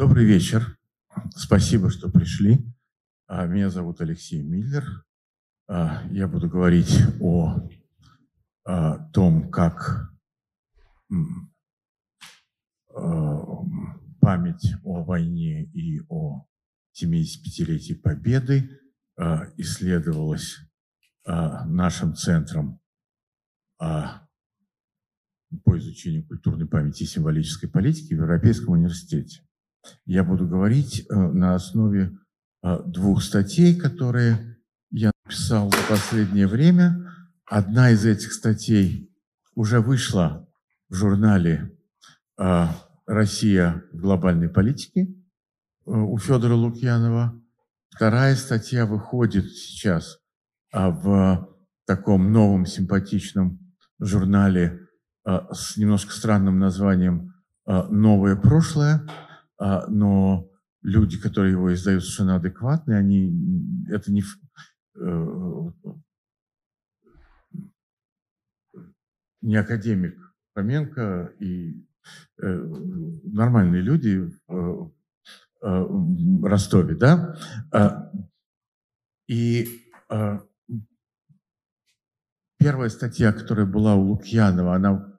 [0.00, 0.78] Добрый вечер.
[1.36, 2.64] Спасибо, что пришли.
[3.26, 5.04] А, меня зовут Алексей Миллер.
[5.68, 7.68] А, я буду говорить о,
[8.64, 10.10] о том, как
[14.22, 16.46] память о войне и о
[16.98, 18.80] 75-летии Победы
[19.58, 20.60] исследовалась
[21.26, 22.80] нашим центром
[23.76, 24.18] по
[25.76, 29.42] изучению культурной памяти и символической политики в Европейском университете.
[30.04, 32.18] Я буду говорить э, на основе
[32.62, 34.58] э, двух статей, которые
[34.90, 37.06] я написал за последнее время.
[37.46, 39.10] Одна из этих статей
[39.54, 40.48] уже вышла
[40.88, 41.72] в журнале
[42.38, 42.66] э,
[43.06, 45.14] «Россия в глобальной политике»
[45.84, 47.40] у Федора Лукьянова.
[47.88, 50.18] Вторая статья выходит сейчас
[50.72, 51.48] в
[51.84, 53.58] таком новом симпатичном
[53.98, 54.86] журнале
[55.24, 57.34] с немножко странным названием
[57.66, 59.04] «Новое прошлое»,
[59.60, 60.50] но
[60.82, 64.22] люди, которые его издают совершенно адекватные, они, это не,
[64.96, 65.70] э,
[69.42, 70.16] не академик
[70.54, 71.86] Фоменко и
[72.40, 72.46] э,
[73.24, 74.92] нормальные люди в
[75.62, 77.36] Ростове, да?
[77.70, 78.10] А,
[79.28, 79.68] и
[80.08, 80.40] а,
[82.58, 85.18] первая статья, которая была у Лукьянова, она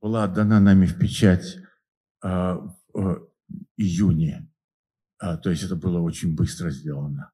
[0.00, 1.58] была отдана нами в печать
[3.76, 4.50] июне.
[5.18, 7.30] А, то есть это было очень быстро сделано.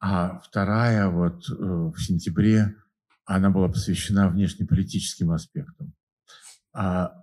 [0.00, 2.76] А вторая вот э, в сентябре,
[3.24, 5.94] она была посвящена внешнеполитическим аспектам.
[6.74, 7.14] А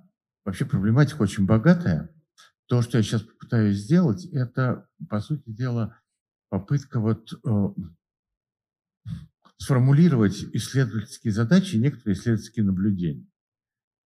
[0.45, 2.09] вообще проблематика очень богатая.
[2.67, 5.99] То, что я сейчас попытаюсь сделать, это, по сути дела,
[6.49, 9.09] попытка вот э,
[9.57, 13.28] сформулировать исследовательские задачи и некоторые исследовательские наблюдения.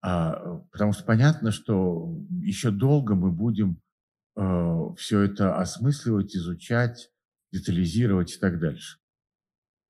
[0.03, 3.81] А, потому что понятно, что еще долго мы будем
[4.35, 7.09] э, все это осмысливать, изучать,
[7.53, 8.99] детализировать и так дальше.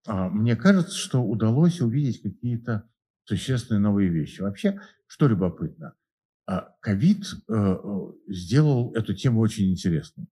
[0.06, 2.88] А, мне кажется, что удалось увидеть какие-то
[3.26, 4.42] существенные новые вещи.
[4.42, 5.96] Вообще, что любопытно,
[6.46, 7.76] а, ковид э,
[8.28, 10.28] сделал эту тему очень интересной.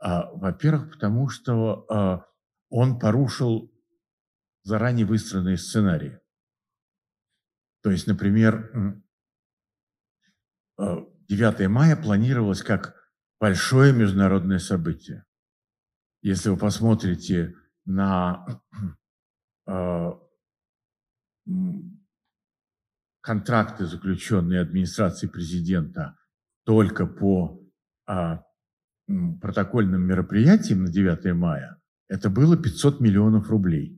[0.00, 2.24] Во-первых, потому что
[2.70, 3.68] он порушил
[4.62, 6.20] заранее выстроенные сценарии.
[7.82, 9.02] То есть, например,
[10.78, 12.94] 9 э, мая планировалось как
[13.40, 15.24] большое международное событие.
[16.22, 18.44] Если вы посмотрите на
[19.66, 20.10] э,
[23.20, 26.16] контракты, заключенные администрацией президента
[26.64, 27.62] только по
[28.06, 28.42] а,
[29.40, 33.97] протокольным мероприятиям на 9 мая, это было 500 миллионов рублей.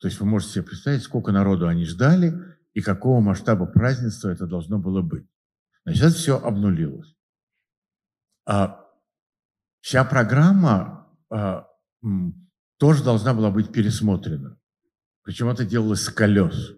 [0.00, 2.34] То есть вы можете себе представить, сколько народу они ждали
[2.72, 5.26] и какого масштаба празднества это должно было быть.
[5.84, 7.16] Но сейчас все обнулилось.
[8.46, 8.84] А
[9.80, 11.66] вся программа а,
[12.78, 14.58] тоже должна была быть пересмотрена.
[15.22, 16.76] Причем это делалось с колес.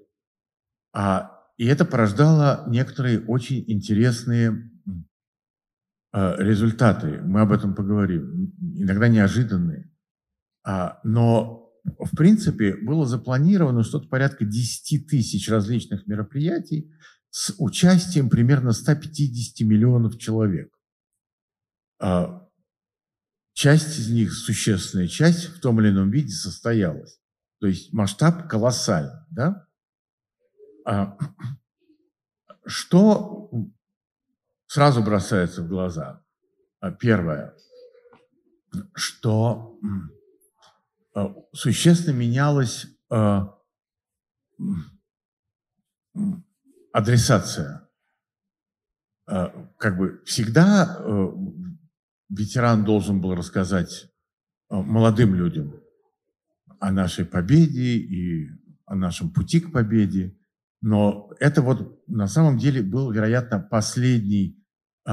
[0.92, 4.70] А, и это порождало некоторые очень интересные
[6.12, 7.20] а, результаты.
[7.22, 8.54] Мы об этом поговорим.
[8.74, 9.92] Иногда неожиданные.
[10.64, 11.59] А, но
[11.98, 16.92] в принципе, было запланировано что-то порядка 10 тысяч различных мероприятий
[17.30, 20.76] с участием примерно 150 миллионов человек.
[22.00, 22.46] А,
[23.52, 27.20] часть из них, существенная часть, в том или ином виде состоялась.
[27.60, 29.24] То есть масштаб колоссальный.
[29.30, 29.66] Да?
[30.84, 31.16] А,
[32.66, 33.50] что
[34.66, 36.24] сразу бросается в глаза?
[36.80, 37.54] А, первое,
[38.94, 39.78] что
[41.52, 43.40] существенно менялась э,
[46.92, 47.88] адресация.
[49.28, 50.98] Э, как бы всегда
[52.28, 54.08] ветеран должен был рассказать
[54.68, 55.74] молодым людям
[56.78, 58.50] о нашей победе и
[58.86, 60.36] о нашем пути к победе.
[60.82, 64.64] Но это вот на самом деле был, вероятно, последний
[65.06, 65.12] э,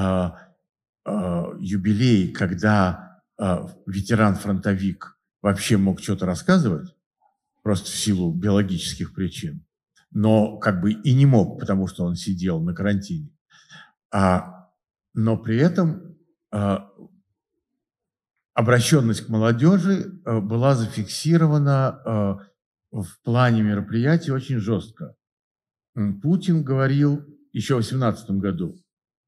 [1.06, 6.95] э, юбилей, когда э, ветеран-фронтовик вообще мог что-то рассказывать,
[7.63, 9.66] просто в силу биологических причин,
[10.12, 13.30] но как бы и не мог, потому что он сидел на карантине.
[14.12, 14.69] А,
[15.13, 16.18] но при этом
[16.51, 16.89] а,
[18.54, 22.40] обращенность к молодежи а, была зафиксирована а,
[22.92, 25.16] в плане мероприятий очень жестко.
[26.22, 28.78] Путин говорил еще в 2018 году,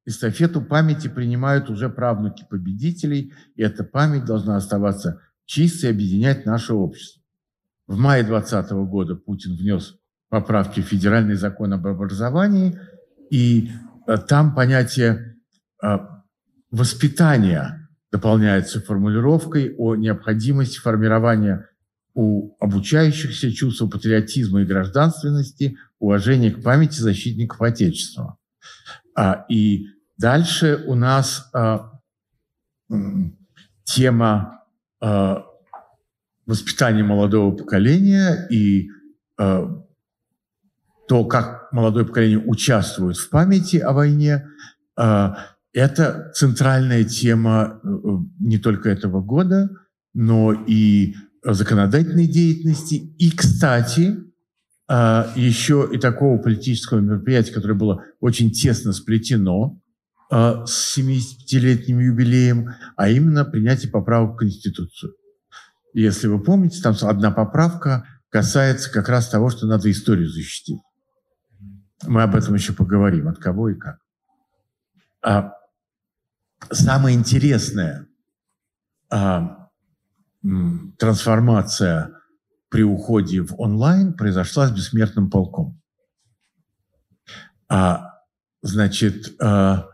[0.06, 7.24] эстафету памяти принимают уже правнуки победителей, и эта память должна оставаться чисто объединять наше общество.
[7.88, 9.96] В мае 2020 года Путин внес
[10.30, 12.80] поправки в федеральный закон об образовании,
[13.32, 13.72] и
[14.06, 15.38] э, там понятие
[15.84, 15.98] э,
[16.70, 21.68] воспитание дополняется формулировкой о необходимости формирования
[22.14, 28.38] у обучающихся чувства патриотизма и гражданственности, уважения к памяти защитников Отечества.
[29.16, 32.00] А, и дальше у нас а,
[33.84, 34.59] тема
[35.02, 35.46] а,
[36.46, 38.90] воспитания молодого поколения и
[39.38, 39.84] а,
[41.08, 44.48] то, как молодое поколение участвует в памяти о войне,
[44.96, 45.38] а,
[45.74, 47.88] это центральная тема э,
[48.40, 49.70] не только этого года,
[50.14, 52.96] но и законодательной деятельности.
[52.96, 54.18] И, кстати,
[54.88, 59.80] а, еще и такого политического мероприятия, которое было очень тесно сплетено
[60.30, 65.16] с 75-летним юбилеем, а именно принятие поправок в Конституцию.
[65.94, 70.82] Если вы помните, там одна поправка касается как раз того, что надо историю защитить.
[72.06, 73.98] Мы об этом еще поговорим, от кого и как.
[75.22, 75.54] А
[76.72, 78.08] самое интересное
[79.10, 79.70] а,
[80.98, 82.14] трансформация
[82.70, 85.82] при уходе в онлайн произошла с бессмертным полком.
[87.68, 88.22] А,
[88.62, 89.88] значит, а,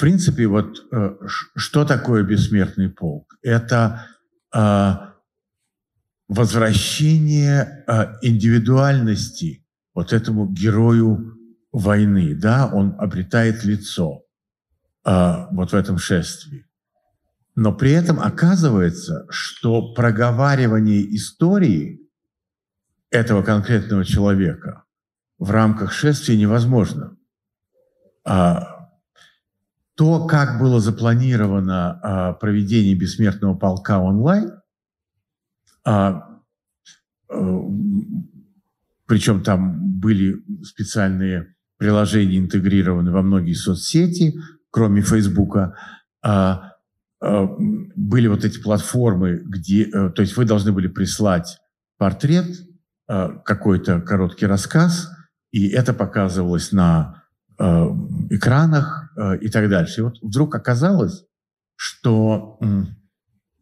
[0.00, 3.36] принципе, вот а, что такое бессмертный полк?
[3.42, 4.06] Это
[4.52, 5.14] а,
[6.28, 11.36] возвращение а, индивидуальности вот этому герою
[11.72, 14.24] войны, да, он обретает лицо
[15.04, 16.66] вот в этом шествии.
[17.54, 22.00] Но при этом оказывается, что проговаривание истории
[23.10, 24.84] этого конкретного человека
[25.38, 27.16] в рамках шествия невозможно.
[28.24, 28.79] А,
[30.00, 34.52] то, как было запланировано а, проведение бессмертного полка онлайн,
[35.84, 36.40] а,
[37.28, 37.60] а,
[39.06, 45.76] причем там были специальные приложения интегрированы во многие соцсети, кроме Фейсбука,
[46.22, 46.70] а,
[47.22, 47.46] Э,
[47.96, 51.58] были вот эти платформы, где, э, то есть вы должны были прислать
[51.98, 52.46] портрет,
[53.08, 55.10] э, какой-то короткий рассказ,
[55.52, 57.16] и это показывалось на
[58.30, 58.99] экранах
[59.40, 60.00] и так дальше.
[60.00, 61.24] И вот вдруг оказалось,
[61.76, 62.58] что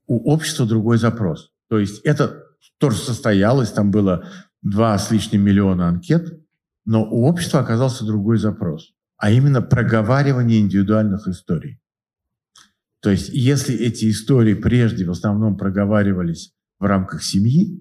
[0.06, 1.53] у общества другой запрос.
[1.69, 2.45] То есть это
[2.79, 4.25] тоже состоялось, там было
[4.62, 6.41] два с лишним миллиона анкет,
[6.85, 11.81] но у общества оказался другой запрос, а именно проговаривание индивидуальных историй.
[13.00, 17.81] То есть если эти истории прежде в основном проговаривались в рамках семьи,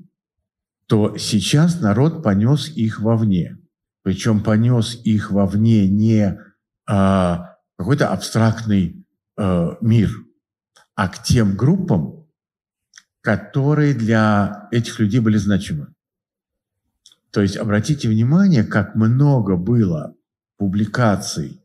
[0.88, 3.58] то сейчас народ понес их вовне.
[4.04, 6.40] Причем понес их вовне не
[6.88, 9.06] а, какой-то абстрактный
[9.38, 10.12] а, мир,
[10.96, 12.28] а к тем группам,
[13.22, 15.94] которые для этих людей были значимы.
[17.32, 20.16] То есть обратите внимание, как много было
[20.58, 21.64] публикаций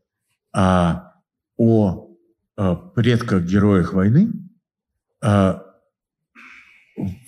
[0.51, 1.13] а,
[1.57, 2.13] о
[2.55, 4.31] Э, предках героях войны
[5.23, 5.53] э,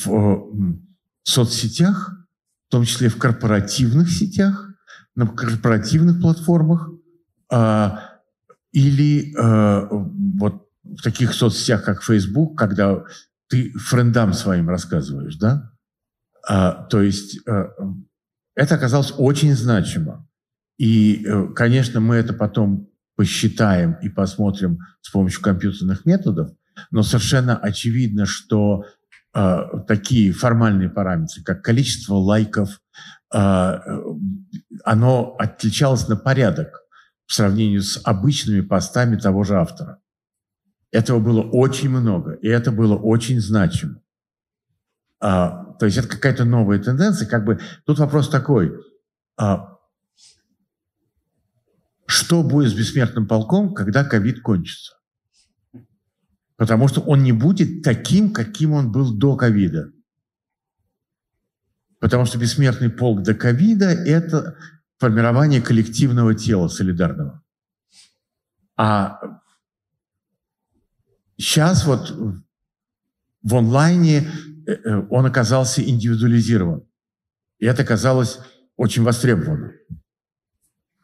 [0.04, 0.52] в
[1.24, 2.16] соцсетях,
[2.68, 4.70] в том числе в корпоративных сетях,
[5.16, 6.92] на корпоративных платформах
[7.52, 7.90] э,
[8.76, 13.04] или вот в таких соцсетях, как Facebook, когда
[13.50, 15.72] ты френдам своим рассказываешь, да?
[16.46, 20.28] То есть это оказалось очень значимо.
[20.78, 21.26] И,
[21.56, 26.52] конечно, мы это потом посчитаем и посмотрим с помощью компьютерных методов,
[26.92, 28.86] но совершенно очевидно, что
[29.34, 32.82] э, такие формальные параметры, как количество лайков,
[33.34, 33.80] э,
[34.84, 36.82] оно отличалось на порядок
[37.26, 40.00] в сравнении с обычными постами того же автора.
[40.92, 44.02] Этого было очень много, и это было очень значимо.
[45.20, 47.28] А, то есть это какая-то новая тенденция.
[47.28, 48.74] Как бы тут вопрос такой:
[49.38, 49.78] а,
[52.06, 54.96] что будет с бессмертным полком, когда ковид кончится.
[56.58, 59.92] Потому что он не будет таким, каким он был до ковида.
[62.00, 64.58] Потому что бессмертный полк до ковида– это
[64.98, 67.44] формирование коллективного тела солидарного.
[68.78, 69.20] А
[71.38, 72.12] сейчас вот
[73.42, 74.28] в онлайне
[74.68, 76.88] э, э, он оказался индивидуализирован.
[77.60, 78.40] И это казалось
[78.76, 79.72] очень востребованным.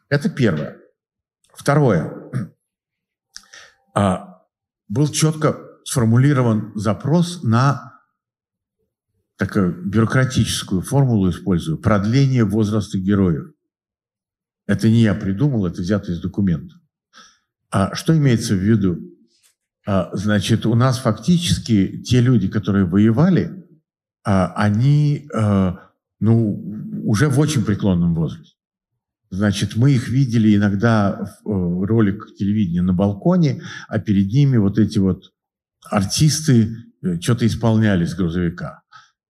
[0.08, 0.78] Это первое.
[1.54, 2.12] Второе.
[3.94, 4.42] А,
[4.88, 7.92] был четко сформулирован запрос на
[9.36, 13.52] такую бюрократическую формулу использую, продление возраста героев.
[14.72, 16.74] Это не я придумал, это взято из документа.
[17.70, 18.98] А что имеется в виду?
[19.86, 23.66] А, значит, у нас фактически те люди, которые воевали,
[24.24, 26.54] а, они а, ну,
[27.04, 28.54] уже в очень преклонном возрасте.
[29.28, 34.98] Значит, мы их видели иногда в ролик телевидения на балконе, а перед ними вот эти
[34.98, 35.32] вот
[35.90, 36.76] артисты
[37.20, 38.82] что-то исполняли с грузовика.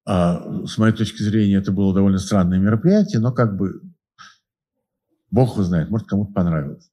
[0.04, 3.80] А, с моей точки зрения, это было довольно странное мероприятие, но как бы
[5.32, 6.92] Бог его знает, может, кому-то понравилось.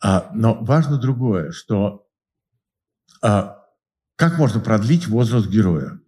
[0.00, 2.06] А, но важно другое, что
[3.22, 3.64] а,
[4.14, 5.98] как можно продлить возраст героя?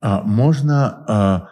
[0.00, 1.48] А, можно а,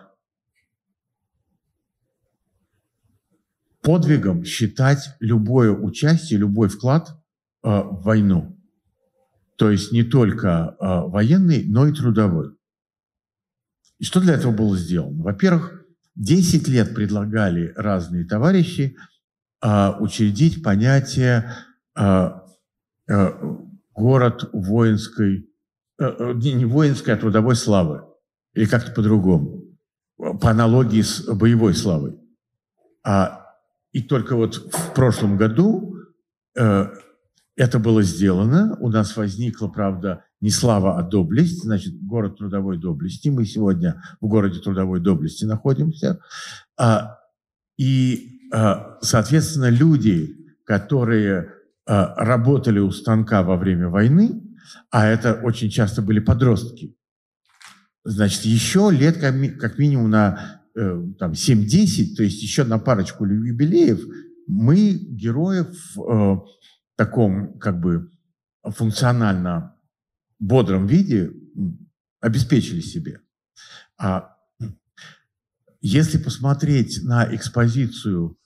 [3.81, 7.19] подвигом считать любое участие, любой вклад
[7.63, 8.59] а, в войну.
[9.57, 12.55] То есть не только а, военный, но и трудовой.
[13.99, 15.23] И что для этого было сделано?
[15.23, 15.83] Во-первых,
[16.17, 18.97] 10 лет предлагали разные товарищи
[19.63, 21.53] учредить понятие
[21.95, 22.45] а,
[23.11, 23.39] а,
[23.95, 25.49] город воинской,
[25.99, 28.05] а, не воинской, а трудовой славы.
[28.55, 29.65] Или как-то по-другому.
[30.17, 32.19] По аналогии с боевой славой.
[33.05, 33.41] А,
[33.93, 35.97] и только вот в прошлом году
[36.57, 36.87] э,
[37.57, 38.77] это было сделано.
[38.81, 43.29] У нас возникла, правда, не слава, а доблесть, значит, город трудовой доблести.
[43.29, 46.21] Мы сегодня в городе трудовой доблести находимся.
[46.79, 47.19] А,
[47.77, 48.30] и, а,
[49.01, 51.55] соответственно, люди, которые
[51.87, 54.43] а, работали у станка во время войны,
[54.91, 56.97] а это очень часто были подростки,
[58.05, 64.01] значит, еще лет как минимум на э, там, 7-10, то есть еще на парочку юбилеев,
[64.47, 66.41] мы героев в э,
[66.97, 68.11] таком как бы
[68.63, 69.77] функционально
[70.39, 71.33] бодром виде
[72.21, 73.21] обеспечили себе.
[73.99, 74.37] А
[75.81, 78.37] если посмотреть на экспозицию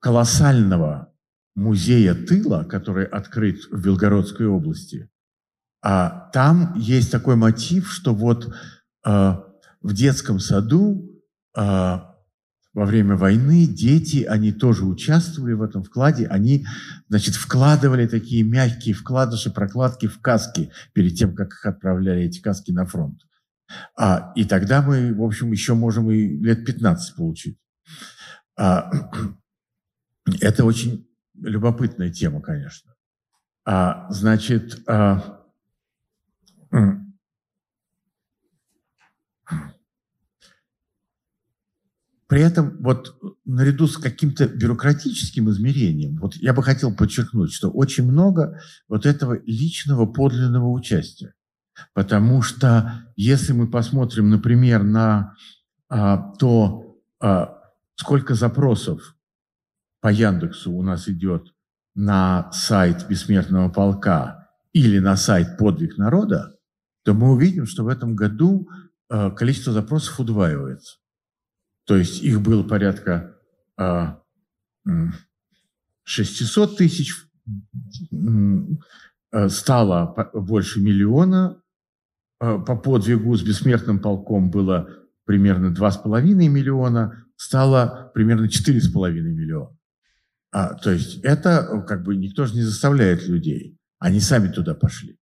[0.00, 1.12] колоссального
[1.54, 5.08] музея тыла, который открыт в Белгородской области,
[5.82, 8.54] а там есть такой мотив, что вот
[9.06, 9.36] э,
[9.82, 11.10] в детском саду
[11.54, 11.60] э,
[12.74, 16.66] во время войны дети, они тоже участвовали в этом вкладе, они,
[17.08, 22.72] значит, вкладывали такие мягкие вкладыши, прокладки в каски перед тем, как их отправляли, эти каски,
[22.72, 23.20] на фронт.
[23.96, 27.58] А, и тогда мы, в общем, еще можем и лет 15 получить.
[28.56, 28.90] А,
[30.40, 32.94] это очень любопытная тема, конечно.
[33.64, 35.40] А, значит, а,
[42.26, 48.04] при этом вот наряду с каким-то бюрократическим измерением, вот я бы хотел подчеркнуть, что очень
[48.04, 51.34] много вот этого личного подлинного участия.
[51.92, 55.34] Потому что если мы посмотрим, например, на
[55.88, 57.63] а, то, а,
[57.96, 59.16] сколько запросов
[60.00, 61.54] по Яндексу у нас идет
[61.94, 66.58] на сайт Бессмертного полка или на сайт Подвиг народа,
[67.04, 68.68] то мы увидим, что в этом году
[69.08, 70.98] а, количество запросов удваивается.
[71.86, 73.36] То есть их было порядка
[76.04, 77.14] 600 тысяч,
[79.48, 81.62] стало больше миллиона,
[82.44, 84.88] Э, по подвигу с бессмертным полком было
[85.24, 89.76] примерно 2,5 миллиона, стало примерно 4,5 миллиона.
[90.50, 93.78] А, то есть это э, как бы никто же не заставляет людей.
[93.98, 95.18] Они сами туда пошли.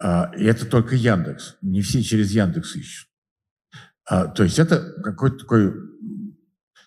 [0.00, 1.56] А, и это только Яндекс.
[1.62, 3.08] Не все через Яндекс ищут.
[4.04, 5.74] А, то есть это какой-то такой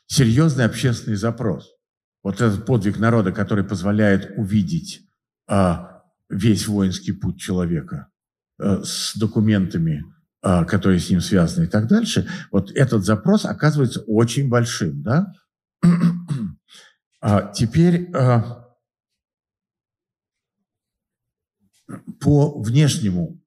[0.06, 1.74] серьезный общественный запрос.
[2.24, 5.02] Вот этот подвиг народа, который позволяет увидеть
[5.48, 8.08] а, весь воинский путь человека–
[8.60, 14.02] Э, с документами, а, которые с ним связаны и так дальше, вот этот запрос оказывается
[14.02, 15.02] очень большим.
[15.02, 15.34] Да?
[17.20, 18.68] А теперь а,
[22.20, 23.42] по внешнему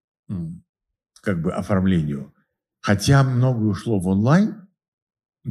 [1.22, 2.34] как бы оформлению,
[2.80, 4.68] хотя многое ушло в онлайн,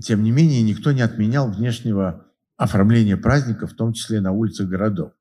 [0.04, 2.28] тем не менее никто не отменял внешнего
[2.58, 5.14] оформления праздника, в том числе на улицах городов.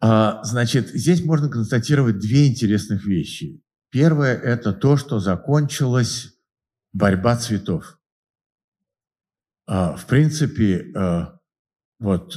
[0.00, 3.62] А, значит, здесь можно констатировать две интересных вещи.
[3.96, 6.34] Первое– это то, что закончилась
[6.92, 7.98] борьба цветов.
[9.66, 11.40] А, в принципе, а,
[11.98, 12.34] вот,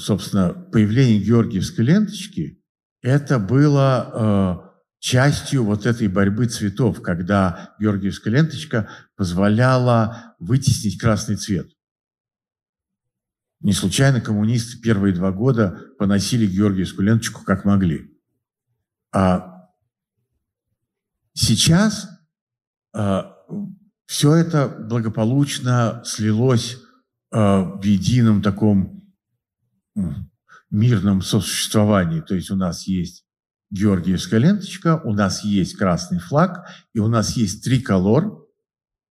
[0.00, 2.60] собственно, появление георгиевской ленточки–
[3.02, 11.70] это было частью вот этой борьбы цветов, когда георгиевская ленточка позволяла вытеснить красный цвет.
[13.60, 18.20] Не случайно коммунисты первые два года поносили Георгиевскую ленточку как могли.
[19.12, 19.59] А
[21.34, 22.08] сейчас
[22.92, 23.36] а,
[24.06, 26.78] все это благополучно слилось
[27.30, 29.00] а, в едином таком
[30.70, 32.20] мирном сосуществовании.
[32.20, 33.24] То есть у нас есть
[33.70, 38.46] Георгиевская ленточка, у нас есть красный флаг, и у нас есть триколор,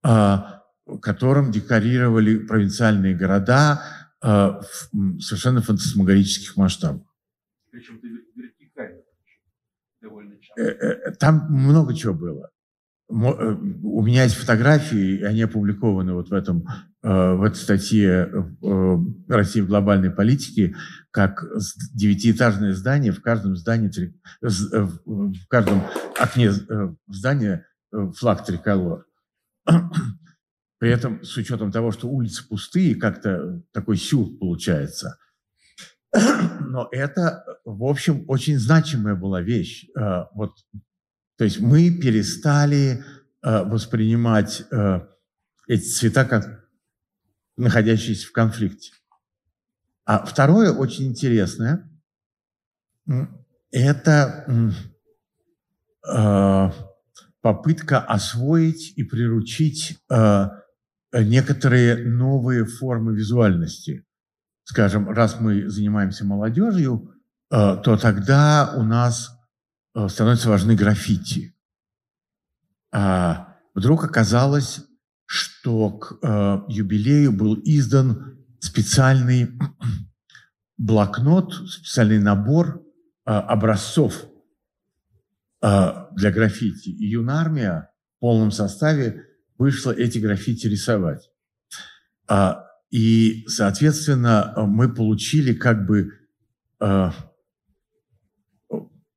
[0.04, 0.64] а,
[1.02, 3.84] которым декорировали провинциальные города
[4.22, 7.08] в совершенно фантасмагорических масштабах.
[7.72, 8.29] Причем часто.
[11.20, 12.50] Там много чего было.
[13.08, 16.68] У меня есть фотографии, они опубликованы вот в этом
[17.02, 18.30] в этой статье
[19.28, 20.76] «Россия в глобальной политике»,
[21.12, 21.44] как
[21.94, 25.84] девятиэтажное здание, в каждом здании, в каждом
[26.20, 26.52] окне
[27.08, 27.66] здания
[28.18, 29.06] флаг триколор.
[30.78, 35.18] При этом, с учетом того, что улицы пустые, как-то такой сюр получается.
[36.70, 39.88] Но это, в общем, очень значимая была вещь.
[39.98, 40.54] Э, вот,
[41.36, 43.04] то есть мы перестали
[43.42, 45.00] э, воспринимать э,
[45.68, 46.70] эти цвета как
[47.58, 48.92] находящиеся в конфликте.
[50.06, 51.90] А второе очень интересное–
[53.72, 54.74] это
[57.42, 60.00] попытка освоить и приручить
[61.14, 64.06] некоторые новые формы визуальности.
[64.70, 67.16] Скажем, раз мы занимаемся молодежью,
[67.50, 69.32] э, то тогда у нас
[69.96, 71.56] э, становятся важны граффити.
[72.92, 74.82] А вдруг оказалось,
[75.26, 79.58] что к э, юбилею был издан специальный
[80.78, 82.86] блокнот, специальный набор
[83.26, 84.26] образцов
[85.62, 86.90] для граффити.
[86.90, 89.26] И юнармия в полном составе
[89.58, 91.30] вышло эти граффити рисовать.
[92.28, 96.14] А, и, соответственно, мы получили как бы
[96.80, 97.14] а,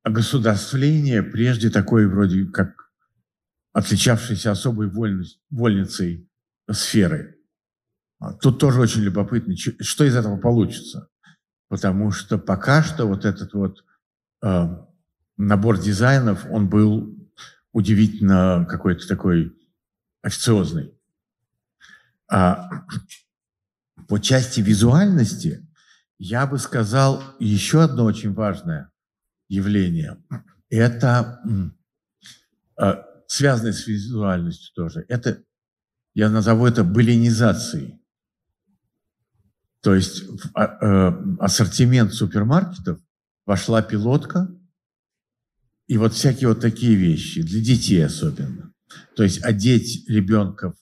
[0.03, 2.91] огосударствление прежде такой вроде как
[3.71, 6.29] отличавшейся особой вольность, вольницей
[6.71, 7.39] сферы.
[8.19, 11.09] А, тут тоже очень любопытно, что из этого получится.
[11.67, 13.83] Потому что пока что вот этот вот
[14.43, 14.67] э,
[15.37, 17.17] набор дизайнов, он был
[17.71, 19.57] удивительно какой-то такой
[20.21, 20.93] официозный.
[22.29, 22.69] А
[24.07, 25.67] по части визуальности
[26.17, 28.91] я бы сказал еще одно очень важное
[29.49, 30.23] явление.
[30.69, 31.41] Это
[32.77, 35.05] а, связанное с визуальностью тоже.
[35.07, 35.43] Это,
[36.13, 37.99] я назову это баленизацией.
[39.81, 42.99] То есть в а, а, ассортимент супермаркетов
[43.45, 44.47] вошла пилотка
[45.87, 48.71] и вот всякие вот такие вещи, для детей особенно.
[49.15, 50.75] То есть одеть ребенка в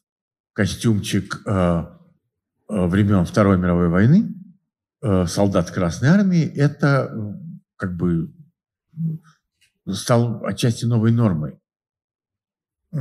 [0.53, 1.85] костюмчик э, э,
[2.87, 4.33] времен Второй мировой войны,
[5.01, 7.33] э, солдат Красной Армии, это э,
[7.75, 8.33] как бы
[9.89, 11.59] стал отчасти новой нормой.
[12.93, 12.97] Э,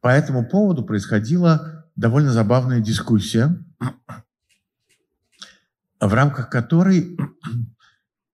[0.00, 3.62] по этому поводу происходила довольно забавная дискуссия,
[6.00, 7.16] в рамках которой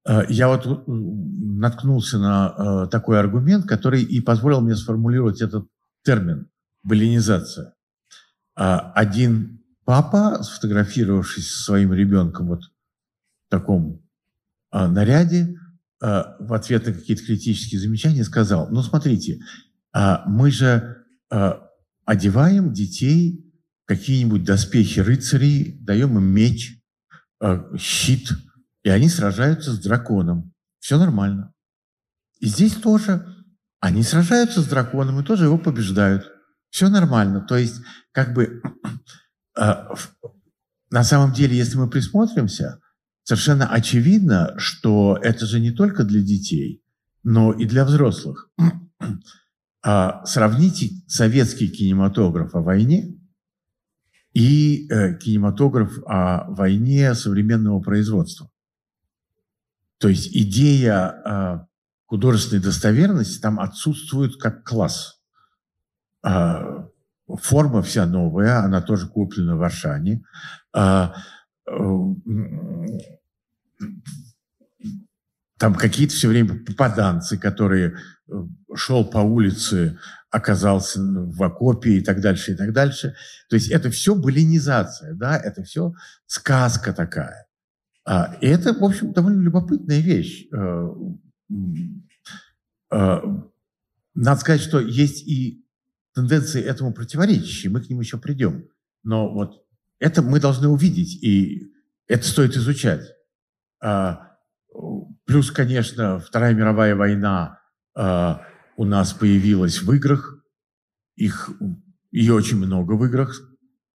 [0.06, 5.66] Э, я вот э, наткнулся на э, такой аргумент, который и позволил мне сформулировать этот
[6.04, 6.48] термин–
[6.84, 7.74] балинизация.
[8.54, 9.55] Один
[9.86, 14.02] папа, сфотографировавшись со своим ребенком вот в таком
[14.70, 15.56] наряде,
[16.00, 19.40] в ответ на какие-то критические замечания сказал, ну смотрите,
[20.26, 21.02] мы же
[22.04, 23.50] одеваем детей
[23.86, 26.78] какие-нибудь доспехи рыцарей, даем им меч,
[27.78, 28.32] щит–
[28.86, 30.52] и они сражаются с драконом.
[30.78, 31.52] Все нормально.
[32.38, 33.26] И здесь тоже
[33.80, 36.30] они сражаются с драконом и тоже его побеждают.
[36.70, 37.40] Все нормально.
[37.40, 38.62] То есть, как бы,
[40.90, 42.80] на самом деле, если мы присмотримся,
[43.22, 46.82] совершенно очевидно, что это же не только для детей,
[47.22, 48.50] но и для взрослых.
[49.88, 53.20] А, сравните советский кинематограф о войне
[54.34, 58.50] и э, кинематограф о войне современного производства.
[59.98, 61.66] То есть идея э,
[62.06, 65.20] художественной достоверности там отсутствует как класс.
[67.28, 70.22] Э, форма вся новая, она тоже куплена в Аршане.
[70.74, 71.08] Э,
[75.58, 77.96] там какие-то все время попаданцы, которые
[78.74, 79.98] шел по улице,
[80.30, 83.14] оказался в окопе и так дальше, и так дальше.
[83.48, 85.94] То есть это все былинизация, да, это все
[86.26, 87.46] сказка такая.
[88.04, 90.46] А, и это, в общем, довольно любопытная вещь.
[90.52, 90.88] Э,
[92.92, 93.20] э,
[94.14, 95.65] надо сказать, что есть и
[96.16, 98.66] тенденции этому противоречащие, мы к ним еще придем.
[99.02, 99.62] Но вот
[99.98, 101.70] это мы должны увидеть, и
[102.08, 103.06] это стоит изучать.
[103.82, 104.38] А,
[105.26, 107.60] плюс, конечно, Вторая мировая война
[107.94, 108.34] э,
[108.78, 110.42] у нас появилась в играх.
[111.16, 111.50] Их,
[112.10, 113.38] ее очень много в играх,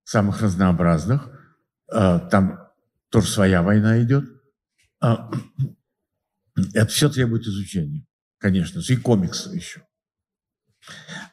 [0.03, 1.27] самых разнообразных.
[1.87, 2.69] Там
[3.09, 4.25] тоже своя война идет.
[4.99, 5.31] А,
[6.73, 8.05] это все требует изучения,
[8.37, 9.81] конечно и комиксы еще.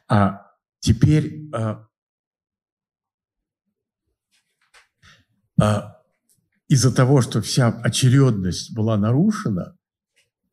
[0.07, 0.48] А
[0.79, 1.87] теперь а,
[5.59, 6.01] а,
[6.67, 9.77] из-за того, что вся очередность была нарушена,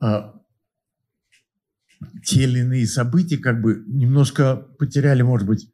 [0.01, 0.35] а,
[2.25, 5.71] те или иные события как бы немножко потеряли, может быть,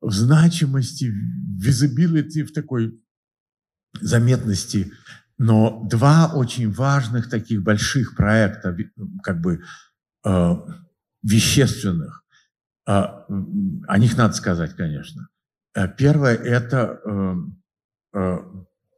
[0.00, 3.00] в значимости, в visibility, в такой
[4.00, 4.92] заметности.
[5.38, 8.76] Но два очень важных таких больших проекта,
[9.22, 9.62] как бы
[10.24, 10.54] э,
[11.22, 12.24] вещественных,
[12.86, 15.28] о них надо сказать, конечно.
[15.74, 17.34] Э, первое– это э,
[18.14, 18.38] э,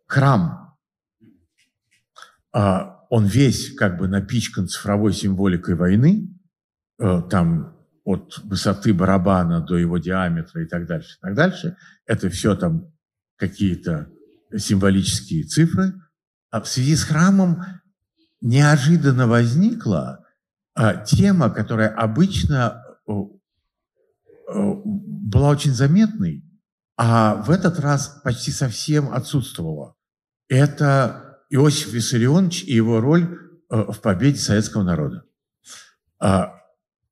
[0.07, 0.77] храм.
[2.55, 6.29] Э, он весь как бы напичкан цифровой символикой войны,
[6.98, 7.74] там
[8.05, 11.77] от высоты барабана до его диаметра и так дальше, и так дальше.
[12.07, 12.92] Это все там
[13.37, 14.11] какие-то
[14.55, 15.94] символические цифры.
[16.51, 17.62] А в связи с храмом
[18.42, 20.27] неожиданно возникла
[20.74, 22.83] а, тема, которая обычно
[24.49, 26.45] была очень заметной,
[26.97, 29.95] а в этот раз почти совсем отсутствовала.
[30.49, 35.25] Это Иосиф Виссарионович и его роль в победе советского народа.
[36.19, 36.55] А,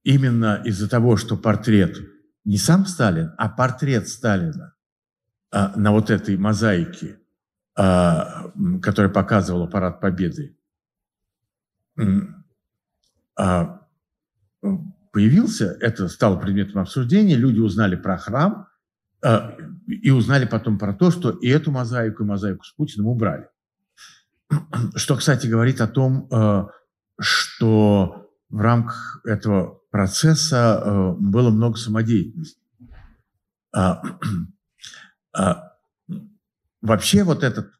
[0.03, 1.97] именно из-за того, что портрет
[2.45, 4.75] не сам Сталин, а портрет Сталина
[5.51, 7.21] а, на вот этой мозаике,
[7.77, 8.51] а,
[8.83, 10.57] которая показывала парад Победы,
[15.17, 18.69] появился, это стало предметом обсуждения, люди узнали про храм
[19.25, 23.49] а, и узнали потом про то, что и эту мозаику, и мозаику с Путиным убрали.
[24.95, 26.67] Что, кстати, говорит о том, а,
[27.19, 32.61] что в рамках этого процесса э, было много самодеятельности.
[33.75, 34.03] А,
[35.35, 35.73] а,
[36.83, 37.73] вообще вот этот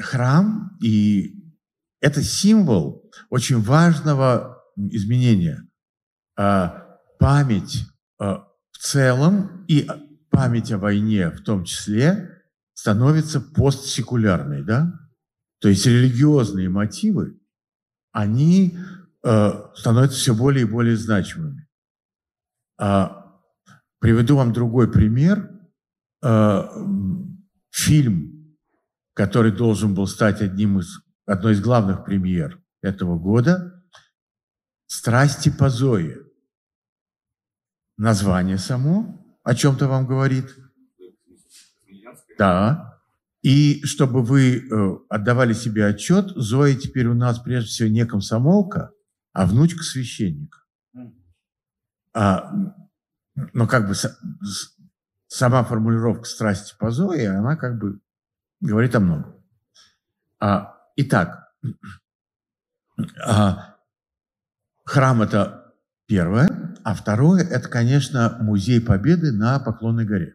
[0.00, 1.54] храм и
[2.00, 5.69] это символ очень важного изменения.
[6.40, 7.86] А, память
[8.18, 9.86] в целом и
[10.30, 14.92] память о войне в том числе становится постсекулярной, да?
[15.60, 17.38] То есть религиозные мотивы,
[18.12, 18.78] они
[19.22, 21.68] Э, становятся все более и более значимыми.
[22.78, 23.38] А,
[23.98, 25.50] приведу вам другой пример.
[26.22, 26.70] А,
[27.70, 28.56] фильм,
[29.14, 33.84] который должен был стать одним из, одной из главных премьер этого года,
[34.86, 36.24] «Страсти по Зое».
[38.00, 40.56] Название само о чем-то вам говорит?
[42.38, 42.98] Да.
[43.42, 48.92] И чтобы вы э, отдавали себе отчет, Зоя теперь у нас прежде всего не комсомолка,
[49.34, 50.60] а внучка священника.
[52.14, 52.50] А,
[53.52, 53.94] но как бы
[55.26, 58.00] сама формулировка страсти по Зое, она как бы
[58.60, 59.44] говорит о многом.
[60.38, 61.52] А, итак,
[63.22, 63.76] а,
[64.86, 65.59] храм– это
[66.10, 70.34] первое, а второе– это, конечно, музей Победы на Поклонной горе.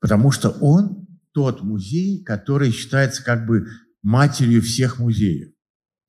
[0.00, 3.66] Потому что он тот музей, который считается как бы
[4.02, 5.54] матерью всех музеев.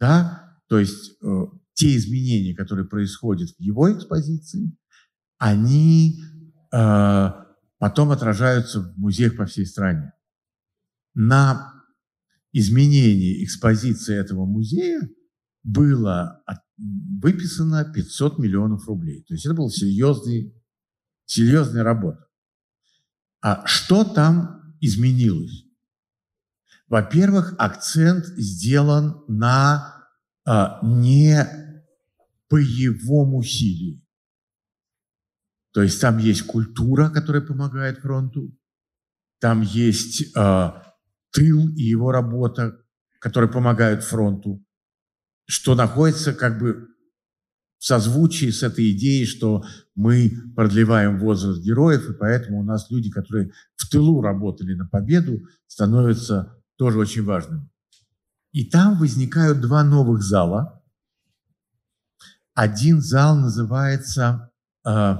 [0.01, 0.59] Да?
[0.67, 4.77] То есть э, те изменения, которые происходят в его экспозиции,
[5.37, 6.21] они
[6.73, 7.29] э,
[7.79, 10.11] потом отражаются в музеях по всей стране.
[11.13, 11.71] На
[12.51, 14.99] изменение экспозиции этого музея
[15.65, 16.43] было
[16.77, 19.23] выписано 500 миллионов рублей.
[19.23, 20.53] То есть это была серьезный,
[21.25, 22.27] серьезная работа.
[23.41, 25.65] А что там изменилось?
[26.87, 30.07] Во-первых, акцент сделан на
[30.45, 31.43] а, не
[32.47, 34.01] по его усилию.
[35.73, 38.55] То есть там есть культура, которая помогает фронту,
[39.39, 40.93] там есть а,
[41.31, 42.77] тыл и его работа,
[43.19, 44.64] которые помогают фронту,
[45.45, 46.87] что находится как бы
[47.77, 53.11] в созвучии с этой идеей, что мы продлеваем возраст героев, и поэтому у нас люди,
[53.11, 57.69] которые в тылу работали на победу, становятся тоже очень важными.
[58.51, 60.81] И там возникают два новых зала.
[62.53, 64.51] Один зал называется
[64.87, 65.15] э,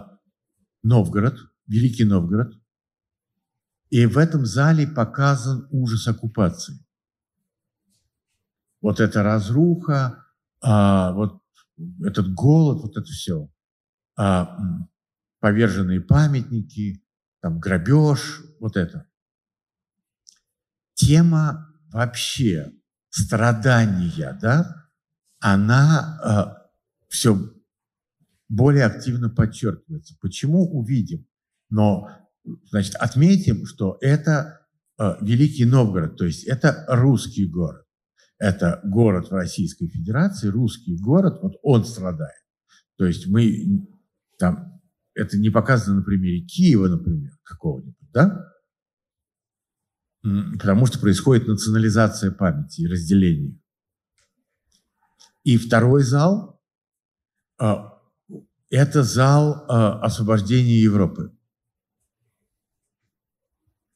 [0.84, 2.54] Новгород, Великий Новгород.
[3.90, 6.85] И в этом зале показан ужас оккупации.
[8.86, 10.28] Вот эта разруха,
[10.64, 10.68] э,
[11.14, 11.42] вот
[12.06, 13.50] этот голод, вот это все.
[14.16, 14.46] Э,
[15.40, 17.04] поверженные памятники,
[17.42, 19.08] там грабеж, вот это.
[20.94, 22.74] Тема вообще
[23.10, 24.88] страдания, да,
[25.40, 27.40] она э, все
[28.50, 30.16] более активно подчеркивается.
[30.22, 31.26] Почему увидим?
[31.72, 32.08] Но,
[32.70, 34.68] значит, отметим, что это
[35.00, 37.85] э, Великий Новгород, то есть это русский город.
[38.38, 42.44] Это город в Российской Федерации, русский город, вот он страдает.
[42.98, 43.88] То есть мы
[44.38, 44.82] там,
[45.14, 48.52] это не показано на примере Киева, например, какого-нибудь, да?
[50.60, 53.60] потому что происходит национализация памяти и разделение.
[55.44, 56.60] И второй зал
[57.60, 58.00] а,–
[58.72, 61.32] это зал а, освобождения Европы.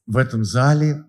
[0.06, 1.04] В этом зале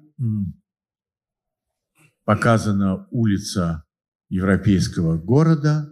[2.30, 3.82] показана улица
[4.28, 5.90] европейского города,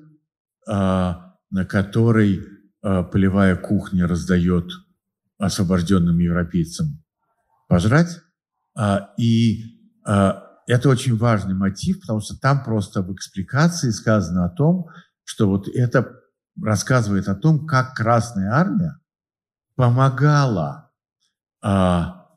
[0.69, 2.47] а, на которой
[2.81, 4.71] полевая кухня раздает
[5.37, 7.03] освобожденным европейцам
[7.67, 8.21] пожрать.
[9.19, 9.65] И
[10.05, 14.87] это очень важный мотив, потому что там просто в экспликации сказано о том,
[15.25, 16.21] что вот это
[16.63, 18.97] рассказывает о том, как Красная Армия
[19.75, 20.93] помогала
[21.61, 22.29] а,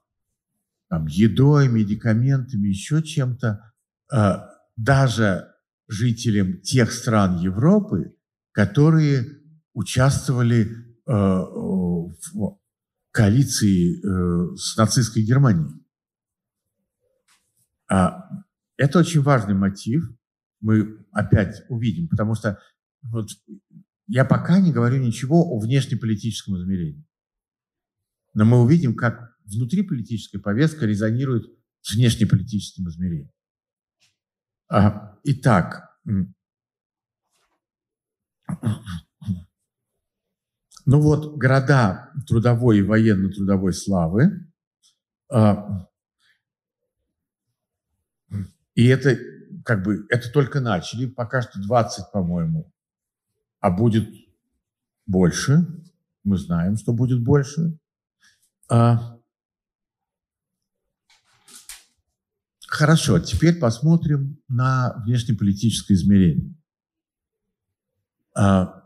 [0.90, 3.71] там, едой, медикаментами, еще чем-то, а,
[4.76, 5.52] даже
[5.88, 8.16] жителям тех стран Европы,
[8.52, 9.26] которые
[9.74, 10.70] участвовали
[11.06, 12.58] а, в
[13.12, 15.84] коалиции а, с нацистской Германией.
[17.90, 18.30] А,
[18.78, 20.04] это очень важный мотив,
[20.62, 22.60] мы опять увидим, потому что
[23.02, 23.30] вот
[24.08, 27.06] я пока не говорю ничего о внешнеполитическом измерении.
[28.34, 31.46] Но мы увидим, как внутриполитическая повестка резонирует
[31.82, 33.32] с внешнеполитическим измерением.
[35.24, 36.34] Итак, ну
[40.86, 44.50] вот города трудовой и военно-трудовой славы
[45.30, 45.88] а,
[48.76, 49.18] и это
[49.64, 52.72] как бы, это только начали, пока что 20, по-моему,
[53.60, 54.10] а будет
[55.06, 55.68] больше.
[56.24, 57.78] Мы знаем, что будет больше.
[58.70, 59.18] А...
[62.72, 66.56] Хорошо, теперь посмотрим на внешнеполитическое измерение.
[68.34, 68.86] А...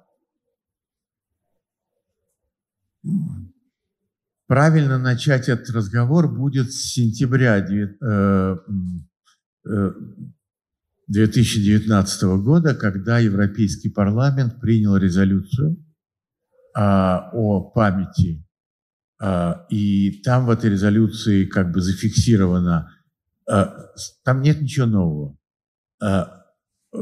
[4.47, 7.61] Правильно начать этот разговор будет с сентября
[11.07, 15.77] 2019 года, когда Европейский парламент принял резолюцию
[16.75, 18.43] а, о памяти,
[19.21, 22.94] а, и там в этой резолюции как бы зафиксировано,
[23.45, 25.37] там нет ничего нового.
[26.01, 26.45] А,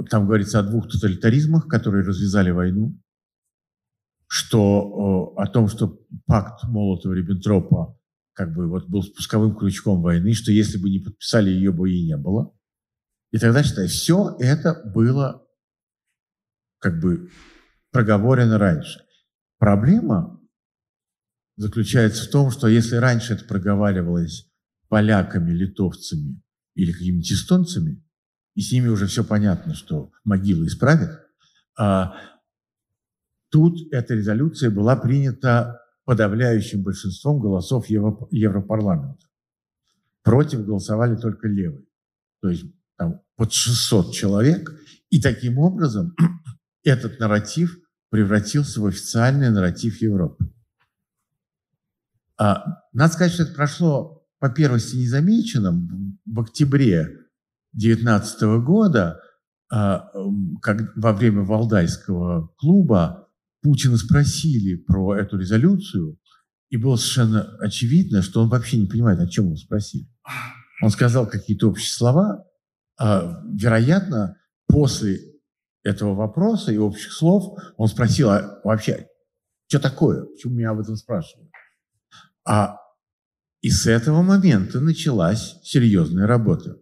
[0.10, 3.00] там говорится о двух тоталитаризмах, которые развязали войну,
[4.28, 7.98] что о том, что пакт Молотова-Риббентропа
[8.34, 12.06] как бы вот был спусковым крючком войны, что если бы не подписали, ее бы и
[12.06, 12.52] не было.
[13.32, 15.48] И тогда, считай, все это было
[16.80, 17.30] как бы
[17.92, 19.00] проговорено раньше.
[19.60, 20.42] Проблема
[21.56, 24.52] заключается в том, что если раньше это проговаривалось
[24.94, 26.40] поляками, литовцами
[26.76, 28.06] или какими-нибудь эстонцами,
[28.54, 31.20] и с ними уже все понятно, что могилы исправят,
[31.76, 32.16] а
[33.50, 39.26] тут эта резолюция была принята подавляющим большинством голосов Европарламента.
[40.22, 41.88] Против голосовали только левые.
[42.44, 44.70] То есть там, под 600 человек.
[45.10, 46.16] И таким образом
[46.84, 47.80] этот нарратив
[48.12, 50.54] превратился в официальный нарратив Европы.
[52.38, 54.13] А, надо сказать, что это прошло
[54.44, 56.20] по первости незамеченным.
[56.26, 57.08] В октябре
[57.72, 59.22] 2019 года,
[59.72, 60.10] а,
[60.62, 63.30] как, во время Валдайского клуба,
[63.62, 66.20] Путина спросили про эту резолюцию,
[66.70, 70.10] и было совершенно очевидно, что он вообще не понимает, о чем его спросили.
[70.82, 72.44] Он сказал какие-то общие слова.
[73.00, 74.36] А, вероятно,
[74.68, 75.22] после
[75.84, 79.08] этого вопроса и общих слов он спросил, а вообще,
[79.70, 80.26] что такое?
[80.26, 81.50] Почему меня об этом спрашивают?
[82.46, 82.83] А
[83.64, 86.82] и с этого момента началась серьезная работа.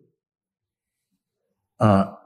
[1.78, 2.18] А,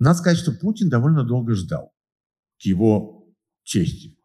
[0.00, 1.94] надо сказать, что Путин довольно долго ждал
[2.58, 4.18] к его чести.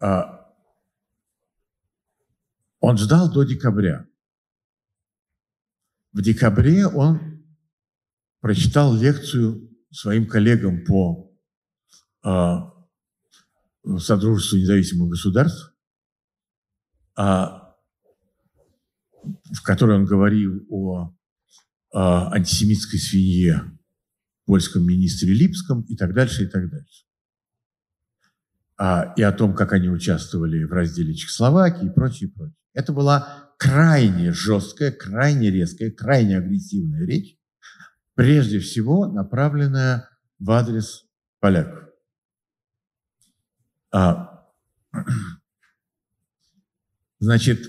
[0.00, 0.48] А
[2.78, 4.06] он ждал до декабря.
[6.12, 7.44] В декабре он
[8.38, 11.36] прочитал лекцию своим коллегам по
[12.22, 12.72] а,
[13.98, 15.74] Содружеству независимых государств,
[17.18, 17.74] в
[19.64, 21.14] которой он говорил о
[21.92, 23.78] а, антисемитской свинье
[24.46, 27.08] польском министре Липском и так дальше, и так дальше
[28.78, 32.54] а, и о том, как они участвовали в разделе Чехословакии и прочее, прочее.
[32.72, 37.36] Это была крайне жесткая, крайне резкая, крайне агрессивная речь,
[38.14, 41.04] прежде всего направленная в адрес
[41.40, 41.88] поляков.
[43.90, 44.46] А,
[47.18, 47.60] значит,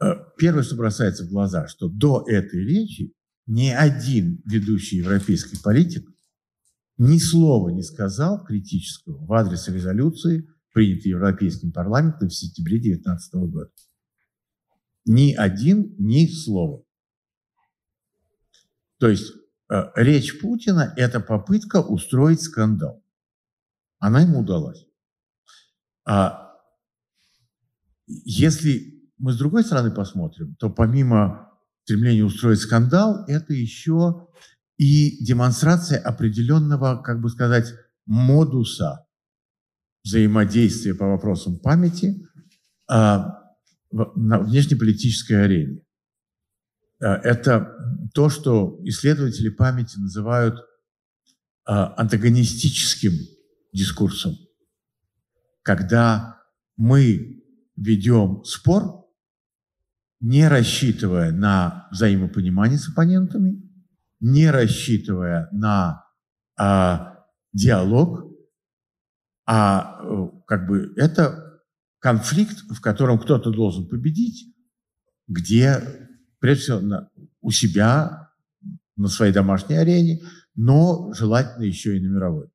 [0.00, 3.12] э, первое, что бросается в глаза, что до этой речи
[3.46, 6.08] ни один ведущий европейский политик
[6.98, 13.70] ни слова не сказал критического в адрес резолюции, принятой Европейским парламентом в сентябре 2019 года.
[15.06, 16.84] Ни один, ни слова.
[18.98, 19.32] То есть
[19.70, 23.02] э, речь Путина– это попытка устроить скандал.
[23.98, 24.86] Она ему удалась.
[26.04, 26.47] А
[28.08, 31.52] если мы с другой стороны посмотрим, то помимо
[31.84, 34.28] стремления устроить скандал, это еще
[34.76, 37.72] и демонстрация определенного, как бы сказать,
[38.06, 39.06] модуса
[40.04, 42.26] взаимодействия по вопросам памяти
[42.88, 43.42] а,
[43.90, 45.82] на внешнеполитической арене.
[47.02, 47.74] А, это
[48.14, 50.56] то, что исследователи памяти называют
[51.64, 53.12] а, антагонистическим
[53.72, 54.36] дискурсом,
[55.62, 56.40] когда
[56.76, 57.37] мы
[57.78, 59.06] ведем спор,
[60.20, 63.62] не рассчитывая на взаимопонимание с оппонентами,
[64.20, 66.04] не рассчитывая на
[66.56, 68.24] а, диалог,
[69.46, 71.62] а э, как бы это
[72.00, 74.54] конфликт, в котором кто-то должен победить,
[75.26, 76.10] где
[76.40, 77.10] прежде всего на,
[77.40, 78.32] у себя
[78.96, 80.22] на своей домашней арене,
[80.54, 82.50] но желательно еще и на мировой.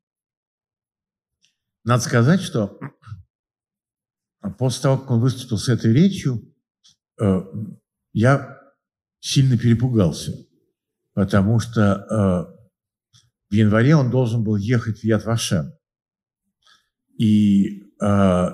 [1.86, 2.80] Надо сказать, что
[4.52, 6.54] после того, как он выступил с этой речью,
[7.20, 7.42] э,
[8.12, 8.60] я
[9.20, 10.34] сильно перепугался,
[11.14, 12.64] потому что э,
[13.50, 15.74] в январе он должен был ехать в Яд-Вашем.
[17.18, 18.48] И э,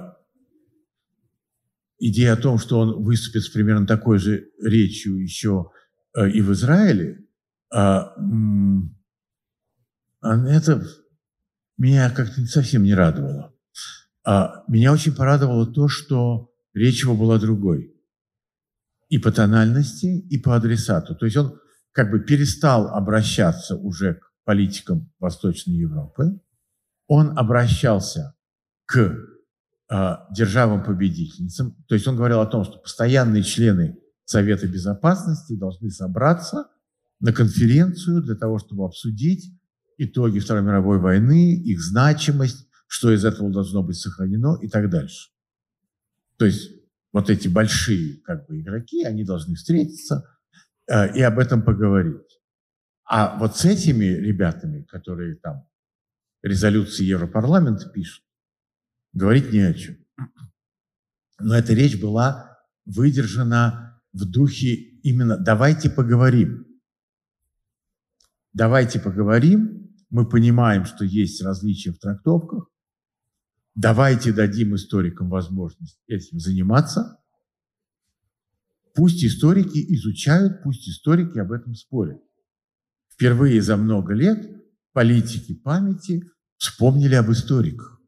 [1.99, 5.71] идея о том, что он выступит с примерно такой же речью еще
[6.15, 7.25] и в Израиле,
[7.73, 8.01] э,
[10.21, 10.85] это
[11.77, 13.55] меня как-то совсем не радовало.
[14.31, 17.95] А меня очень порадовало то, что речь его была другой.
[19.07, 21.15] И по тональности, и по адресату.
[21.15, 21.59] То есть он
[21.93, 26.39] как бы перестал обращаться уже к политикам Восточной Европы.
[27.07, 28.35] Он обращался
[28.85, 31.83] к э, державам-победительницам.
[31.87, 36.67] То есть он говорил о том, что постоянные члены Совета Безопасности должны собраться
[37.19, 39.51] на конференцию для того, чтобы обсудить
[39.97, 45.29] итоги Второй мировой войны, их значимость, что из этого должно быть сохранено и так дальше.
[46.37, 46.71] То есть
[47.13, 50.27] вот эти большие как бы, игроки, они должны встретиться
[50.87, 52.41] э, и об этом поговорить.
[53.05, 55.67] А вот с этими ребятами, которые там
[56.41, 58.25] резолюции Европарламента пишут,
[59.13, 59.97] говорить не о чем.
[61.39, 64.73] Но эта речь была выдержана в духе
[65.03, 66.65] именно «давайте поговорим».
[68.51, 72.67] Давайте поговорим, мы понимаем, что есть различия в трактовках,
[73.75, 77.19] давайте дадим историкам возможность этим заниматься,
[78.93, 82.21] пусть историки изучают, пусть историки об этом спорят.
[83.09, 84.49] Впервые за много лет
[84.93, 86.23] политики памяти
[86.57, 88.01] вспомнили об историках.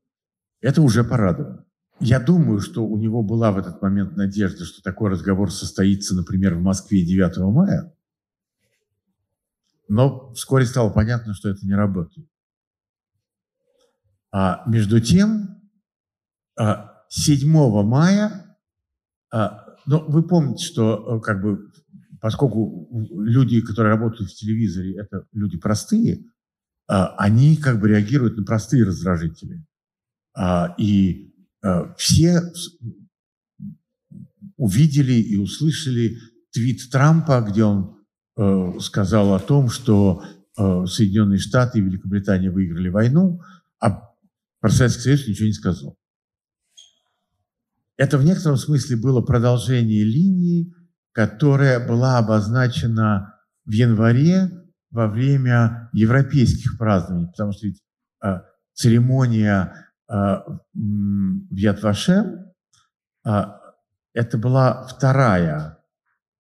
[0.61, 1.65] Это уже порадовало.
[1.99, 6.55] Я думаю, что у него была в этот момент надежда, что такой разговор состоится, например,
[6.55, 7.93] в Москве 9 мая.
[9.87, 12.27] Но вскоре стало понятно, что это не работает.
[14.31, 15.61] А между тем,
[16.57, 18.57] 7 а, мая,
[19.33, 21.71] а, ну, вы помните, что как бы,
[22.19, 26.23] поскольку люди, которые работают в телевизоре, это люди простые,
[26.87, 29.65] а, они как бы реагируют на простые раздражители.
[30.77, 32.41] И а, все
[34.61, 36.17] увидели и услышали
[36.53, 37.97] твит Трампа, где он
[38.37, 40.23] э, сказал о том, что
[40.55, 43.41] э, Соединенные Штаты и Великобритания выиграли войну,
[43.79, 44.10] а
[44.61, 45.97] про Советский Союз ничего не сказал.
[47.97, 50.73] Это в некотором смысле было продолжение линии,
[51.11, 54.49] которая была обозначена в январе
[54.89, 57.81] во время европейских празднований, потому что ведь
[58.23, 58.41] э,
[58.73, 60.43] церемония а,
[60.73, 62.53] в Ятваше,
[63.23, 63.59] а,
[64.13, 65.77] это была вторая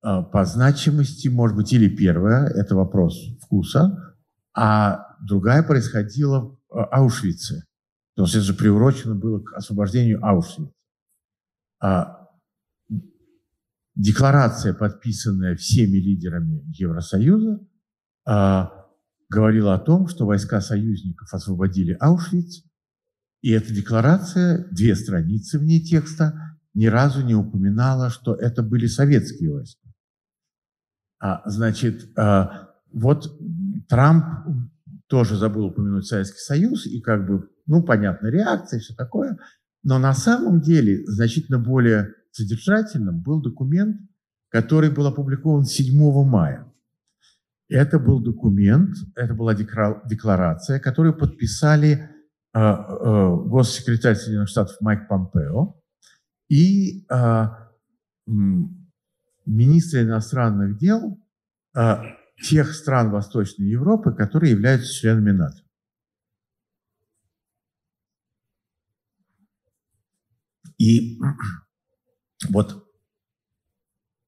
[0.02, 4.16] а, по значимости, может быть, или первая, это вопрос вкуса,
[4.56, 7.64] а другая происходила в Аушвице,
[8.14, 10.72] потому что это же приурочено было к освобождению Аушвица.
[13.94, 17.60] Декларация, подписанная всеми лидерами Евросоюза,
[19.28, 22.64] говорила о том, что войска союзников освободили Аушвиц,
[23.42, 28.86] и эта декларация, две страницы в ней текста, ни разу не упоминала, что это были
[28.86, 29.88] советские войска.
[31.20, 33.38] А, значит, а, вот
[33.88, 34.24] Трамп
[35.06, 39.38] тоже забыл упомянуть Советский Союз, и как бы, ну, понятно, реакция и все такое.
[39.84, 43.96] Но на самом деле значительно более содержательным был документ,
[44.48, 46.66] который был опубликован 7 мая.
[47.68, 52.10] Это был документ, это была декларация, которую подписали
[52.52, 55.80] а, а, госсекретарь Соединенных Штатов Майк Помпео
[56.48, 57.70] и а,
[59.46, 61.16] министры иностранных дел
[62.42, 65.62] тех стран Восточной Европы, которые являются членами НАТО.
[70.80, 71.20] И
[72.48, 72.90] вот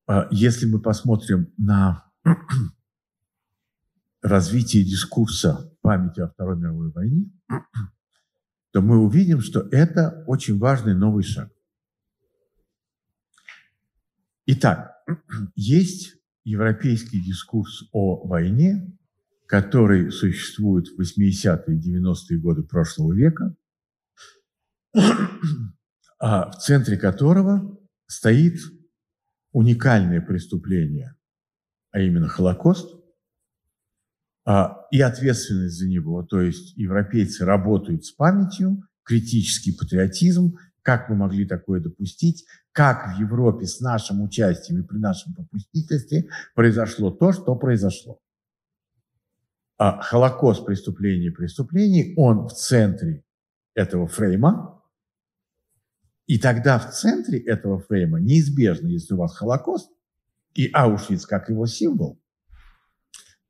[0.06, 2.12] а, если мы посмотрим на
[4.22, 7.32] развитие дискурса памяти о Второй мировой войне,
[8.70, 11.50] то мы увидим, что это очень важный новый шаг.
[14.44, 14.92] Итак,
[15.54, 18.94] есть европейский дискурс о войне,
[19.46, 23.56] который существует в 80-е и 90-е годы прошлого века,
[26.22, 28.58] в центре которого стоит
[29.50, 31.16] уникальное преступление,
[31.90, 32.88] а именно Холокост,
[34.44, 36.22] а, и ответственность за него.
[36.22, 43.20] То есть европейцы работают с памятью, критический патриотизм, как мы могли такое допустить, как в
[43.20, 48.20] Европе с нашим участием и при нашем попустительстве произошло то, что произошло.
[49.76, 53.24] А Холокост преступлений и преступлений, он в центре
[53.74, 54.81] этого фрейма,
[56.26, 59.90] и тогда в центре этого фрейма неизбежно, если у вас Холокост
[60.54, 62.20] и Аушвиц как его символ,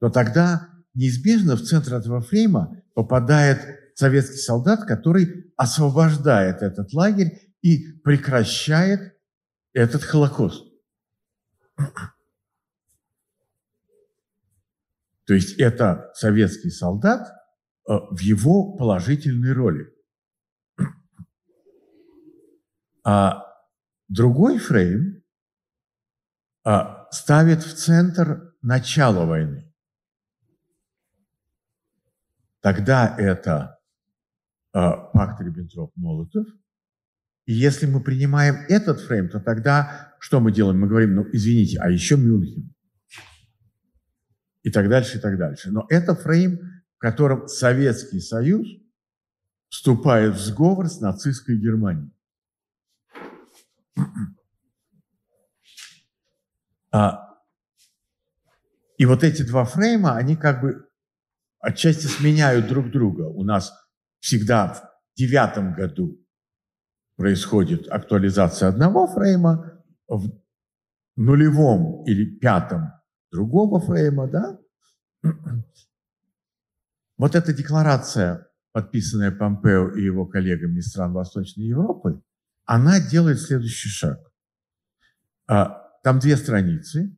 [0.00, 3.60] то тогда неизбежно в центр этого фрейма попадает
[3.94, 9.16] советский солдат, который освобождает этот лагерь и прекращает
[9.72, 10.64] этот Холокост.
[15.26, 17.28] То есть это советский солдат
[17.88, 19.91] э, в его положительной роли.
[23.04, 23.44] А
[24.08, 25.22] другой фрейм
[26.64, 29.72] а, ставит в центр начало войны.
[32.60, 33.80] Тогда это
[34.72, 36.46] а, пакт Риббентроп-Молотов.
[37.46, 40.78] И если мы принимаем этот фрейм, то тогда что мы делаем?
[40.78, 42.72] Мы говорим, ну, извините, а еще Мюнхен.
[44.62, 45.72] И так дальше, и так дальше.
[45.72, 46.60] Но это фрейм,
[46.94, 48.68] в котором Советский Союз
[49.68, 52.12] вступает в сговор с нацистской Германией.
[56.90, 57.38] А,
[58.98, 60.88] и вот эти два фрейма, они как бы
[61.58, 63.22] отчасти сменяют друг друга.
[63.22, 63.72] У нас
[64.20, 64.82] всегда в
[65.16, 66.18] девятом году
[67.16, 70.30] происходит актуализация одного фрейма, в
[71.16, 72.92] нулевом или пятом
[73.30, 74.58] другого фрейма, да?
[77.16, 82.22] Вот эта декларация, подписанная Помпео и его коллегами из стран Восточной Европы,
[82.64, 84.18] она делает следующий шаг.
[85.46, 87.16] А, там две страницы,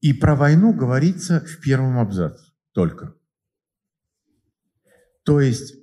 [0.00, 3.14] и про войну говорится в первом абзаце только.
[5.24, 5.74] То есть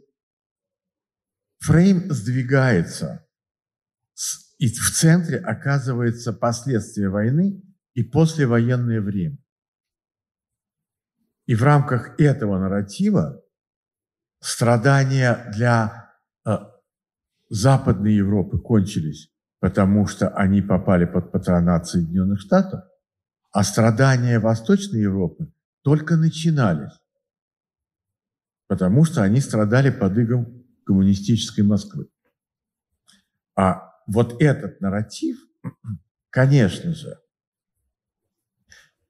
[1.60, 3.28] фрейм сдвигается,
[4.58, 7.62] и в центре оказывается последствия войны
[7.94, 9.38] и послевоенное время.
[11.46, 13.44] И в рамках этого нарратива
[14.40, 16.12] страдания для
[16.46, 16.52] э,
[17.50, 22.84] Западной Европы кончились, потому что они попали под патронат Соединенных Штатов,
[23.52, 27.00] а страдания Восточной Европы только начинались,
[28.68, 32.08] потому что они страдали под игом коммунистической Москвы.
[33.56, 35.38] А вот этот нарратив,
[36.30, 37.20] конечно же,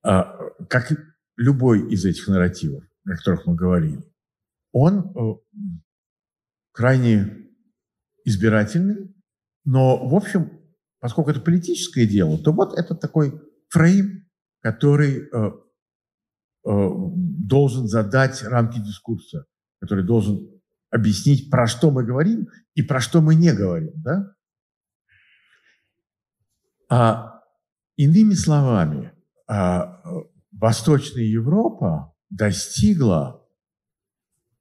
[0.04, 0.38] а,
[0.70, 0.92] как
[1.38, 4.04] любой из этих нарративов, о которых мы говорили,
[4.72, 5.36] он э,
[6.72, 7.45] крайне
[8.26, 9.16] избирательный,
[9.64, 10.52] но, в общем,
[11.00, 14.28] поскольку это политическое дело, то вот это такой фрейм,
[14.62, 15.52] который э,
[16.68, 16.90] э,
[17.46, 19.46] должен задать рамки дискурса,
[19.80, 20.50] который должен
[20.90, 23.94] объяснить, про что мы говорим и про что мы не говорим.
[23.98, 24.36] Да?
[26.90, 27.42] А,
[27.98, 29.12] иными словами,
[29.48, 30.02] а,
[30.52, 33.46] Восточная Европа достигла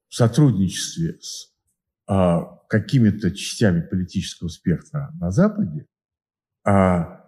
[0.09, 1.55] в сотрудничестве с
[2.07, 5.87] а, какими-то частями политического спектра на Западе,
[6.65, 7.25] а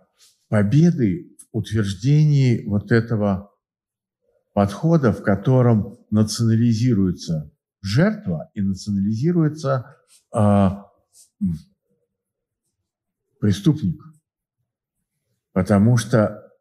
[0.49, 3.51] победы в утверждении вот этого
[4.53, 9.97] подхода, в котором национализируется жертва и национализируется
[10.33, 10.87] а,
[13.41, 14.03] преступник.
[15.53, 16.53] Потому что,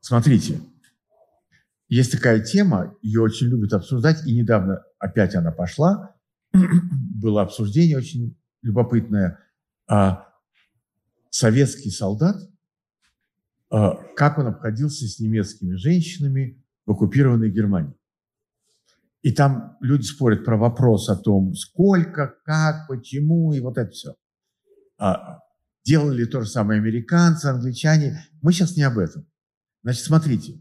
[0.00, 0.60] смотрите,
[1.88, 6.14] есть такая тема, ее очень любят обсуждать, и недавно опять она пошла,
[6.52, 9.38] было обсуждение очень любопытное.
[9.86, 10.28] А,
[11.30, 12.36] советский солдат,
[13.70, 17.94] а, как он обходился с немецкими женщинами в оккупированной Германии.
[19.22, 24.14] И там люди спорят про вопрос о том, сколько, как, почему и вот это все.
[24.96, 25.40] А,
[25.84, 28.24] делали то же самое американцы, англичане.
[28.42, 29.26] Мы сейчас не об этом.
[29.82, 30.58] Значит, смотрите.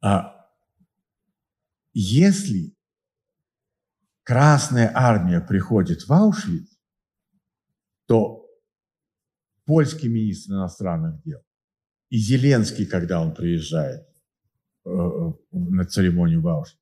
[0.00, 0.48] А
[1.92, 2.75] если
[4.26, 6.68] Красная Армия приходит в Аушвиц,
[8.06, 8.44] то
[9.64, 11.40] польский министр иностранных дел
[12.10, 14.02] и Зеленский, когда он приезжает
[14.84, 16.80] э, э, на церемонию в Аушвиц,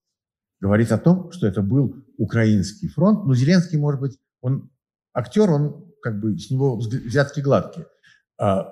[0.59, 3.27] говорит о том, что это был украинский фронт.
[3.27, 4.71] Но Зеленский, может быть, он
[5.13, 7.87] актер, он как бы с него взятки гладкие.
[8.39, 8.71] А,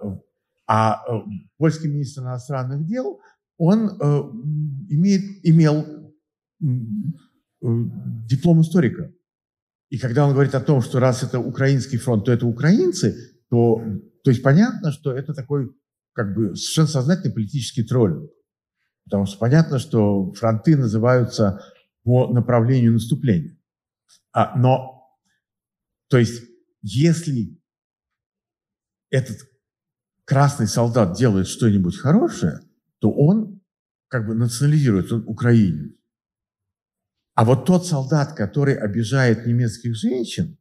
[0.66, 1.20] а э,
[1.58, 3.20] польский министр иностранных дел,
[3.58, 3.88] он
[4.88, 6.10] имеет, имел
[7.62, 9.12] диплом историка.
[9.88, 13.82] И когда он говорит о том, что раз это украинский фронт, то это украинцы, то,
[14.24, 15.70] то есть понятно, что это такой
[16.12, 18.30] как бы совершенно сознательный политический троллинг.
[19.04, 21.60] Потому что понятно, что фронты называются
[22.04, 23.58] по направлению наступления.
[24.32, 25.08] А, но,
[26.08, 26.42] то есть,
[26.82, 27.60] если
[29.10, 29.38] этот
[30.24, 32.60] красный солдат делает что-нибудь хорошее,
[32.98, 33.60] то он
[34.08, 35.92] как бы национализирует, он украинец.
[37.34, 40.58] А вот тот солдат, который обижает немецких женщин,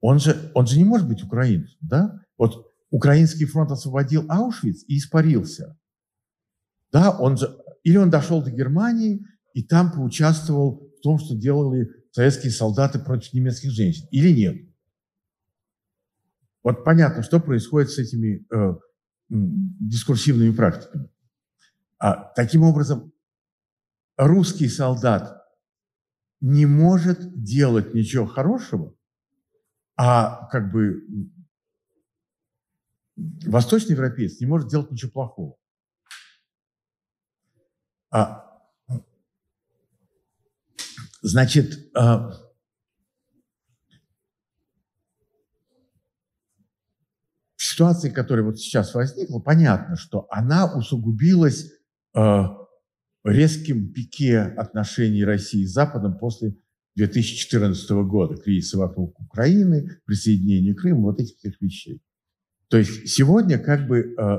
[0.00, 2.20] он же, он же не может быть украинцем, да?
[2.36, 5.78] Вот Украинский фронт освободил Аушвиц и испарился.
[6.90, 11.88] Да, он же, или он дошел до Германии и там поучаствовал в том, что делали
[12.10, 14.56] советские солдаты против немецких женщин, или нет.
[16.62, 18.74] Вот понятно, что происходит с этими э,
[19.28, 21.08] дискурсивными практиками.
[21.98, 23.12] А, таким образом,
[24.16, 25.39] русский солдат
[26.40, 28.94] не может делать ничего хорошего,
[29.96, 31.02] а как бы
[33.46, 35.56] восточный европеец не может делать ничего плохого.
[38.10, 38.58] А,
[41.22, 42.30] значит, а,
[47.56, 51.70] в ситуации, которая вот сейчас возникла, понятно, что она усугубилась
[52.14, 52.59] а,
[53.24, 56.56] резким пике отношений России с Западом после
[56.96, 62.02] 2014 года, кризиса вокруг Украины, присоединения Крыма, вот этих всех вещей.
[62.68, 64.38] То есть сегодня как бы э,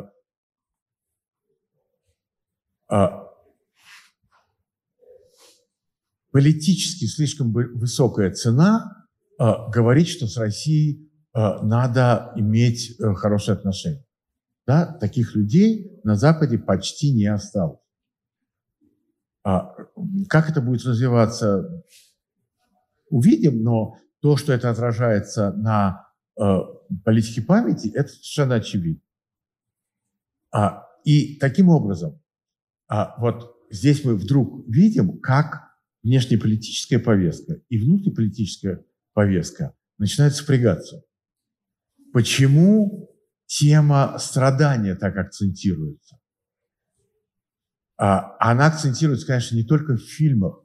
[2.91, 3.07] э,
[6.31, 9.07] политически слишком высокая цена
[9.39, 14.05] э, говорит, что с Россией э, надо иметь э, хорошие отношения.
[14.65, 14.85] Да?
[14.85, 17.80] Таких людей на Западе почти не осталось.
[19.43, 19.75] А
[20.29, 21.83] как это будет развиваться,
[23.09, 26.07] увидим, но то, что это отражается на
[26.39, 26.59] э,
[27.03, 29.01] политике памяти, это совершенно очевидно.
[30.53, 32.21] А, и таким образом,
[32.87, 35.71] а, вот здесь мы вдруг видим, как
[36.03, 38.83] внешнеполитическая повестка и внутриполитическая
[39.13, 41.03] повестка начинают сопрягаться.
[42.13, 43.09] Почему
[43.45, 46.20] тема страдания так акцентируется?
[48.01, 50.59] А, она акцентируется, конечно, не только в фильмах.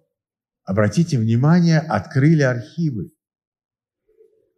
[0.65, 3.13] Обратите внимание, открыли архивы.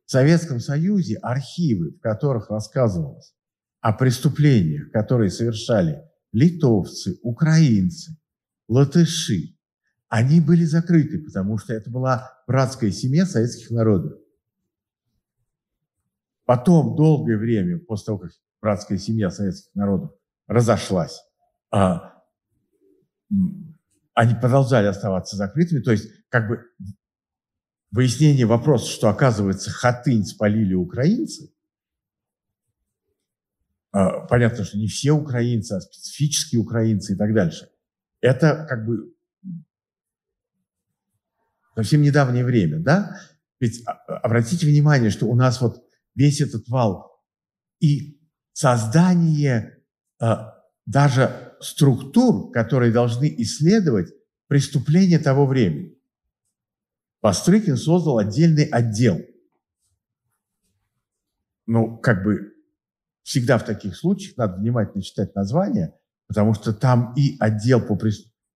[0.07, 3.35] В Советском Союзе архивы, в которых рассказывалось
[3.81, 8.17] о преступлениях, которые совершали литовцы, украинцы,
[8.69, 9.57] латыши,
[10.09, 14.21] они были закрыты, потому что это была братская семья советских народов.
[16.45, 18.31] Потом, долгое время, после того, как
[18.63, 20.13] братская семья советских народов
[20.47, 21.21] разошлась,
[21.73, 22.18] а,
[24.15, 25.81] они продолжали оставаться закрытыми.
[25.81, 26.65] То есть как бы
[27.91, 31.53] выяснение вопроса, что, оказывается, Хатынь спалили украинцы,
[33.93, 37.71] а, понятно, что не все украинцы, а специфические украинцы и так дальше.
[38.21, 39.15] Это как бы
[41.75, 43.17] совсем недавнее время, да?
[43.61, 45.83] Ведь а, обратите внимание, что у нас вот
[46.15, 47.23] весь этот вал
[47.81, 48.21] и
[48.53, 49.77] создание
[50.85, 54.13] даже структур, которые должны исследовать
[54.47, 55.97] преступления того времени.
[57.21, 59.21] Пострыкин создал отдельный отдел.
[61.67, 62.55] Ну, как бы
[63.23, 65.95] всегда в таких случаях надо внимательно читать название,
[66.27, 67.99] потому что там и отдел по,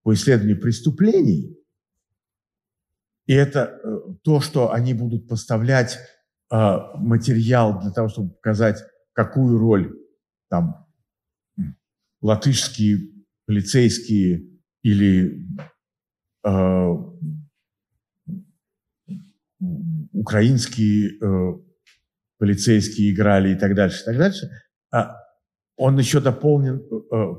[0.03, 1.57] по исследованию преступлений,
[3.25, 5.97] и это э, то, что они будут поставлять
[6.51, 8.83] э, материал для того, чтобы показать,
[9.13, 9.97] какую роль
[10.49, 10.82] там
[12.23, 13.11] латышские
[13.45, 14.49] полицейские
[14.81, 15.45] или
[16.45, 16.87] э,
[20.13, 21.59] украинские э,
[22.37, 24.49] полицейские играли и так дальше, и так дальше,
[24.91, 25.17] а
[25.75, 27.35] он еще дополнен э,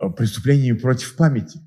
[0.00, 1.60] э, преступлениями против памяти.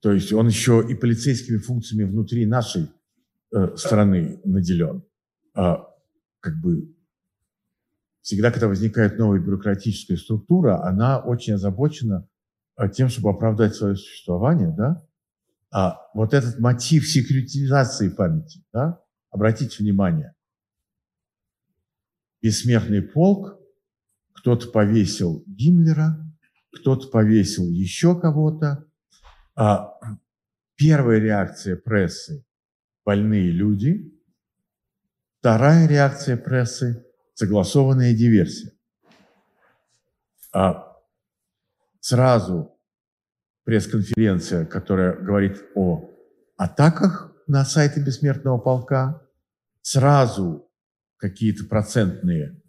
[0.00, 2.88] То есть он еще и полицейскими функциями внутри нашей
[3.54, 5.04] э, страны наделен.
[5.52, 6.94] как бы
[8.28, 12.28] всегда, когда возникает новая бюрократическая структура, она очень озабочена
[12.92, 15.02] тем, чтобы оправдать свое существование, да,
[15.70, 19.00] а вот этот мотив секретизации памяти, да,
[19.30, 20.34] обратите внимание,
[22.42, 23.58] бессмертный полк,
[24.34, 26.22] кто-то повесил Гиммлера,
[26.74, 28.84] кто-то повесил еще кого-то.
[29.54, 29.94] А
[30.76, 32.44] первая реакция прессы–
[33.06, 34.14] больные люди.
[35.38, 37.06] Вторая реакция прессы–
[37.38, 38.72] согласованная диверсия.
[40.52, 40.96] А
[42.00, 42.76] сразу
[43.62, 46.10] пресс-конференция, которая говорит о
[46.56, 49.22] атаках на сайты Бессмертного полка,
[49.82, 50.68] сразу
[51.16, 52.60] какие-то процентные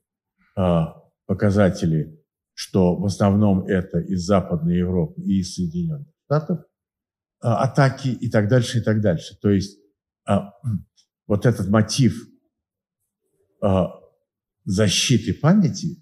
[0.55, 0.61] э,
[1.26, 6.63] показатели, что в основном это из Западной Европы и из Соединенных Штатов, э,
[7.47, 9.36] атаки и так дальше, и так дальше.
[9.41, 9.80] То есть
[10.30, 10.34] э,
[11.26, 12.28] вот этот мотив
[14.70, 16.01] защиты памяти,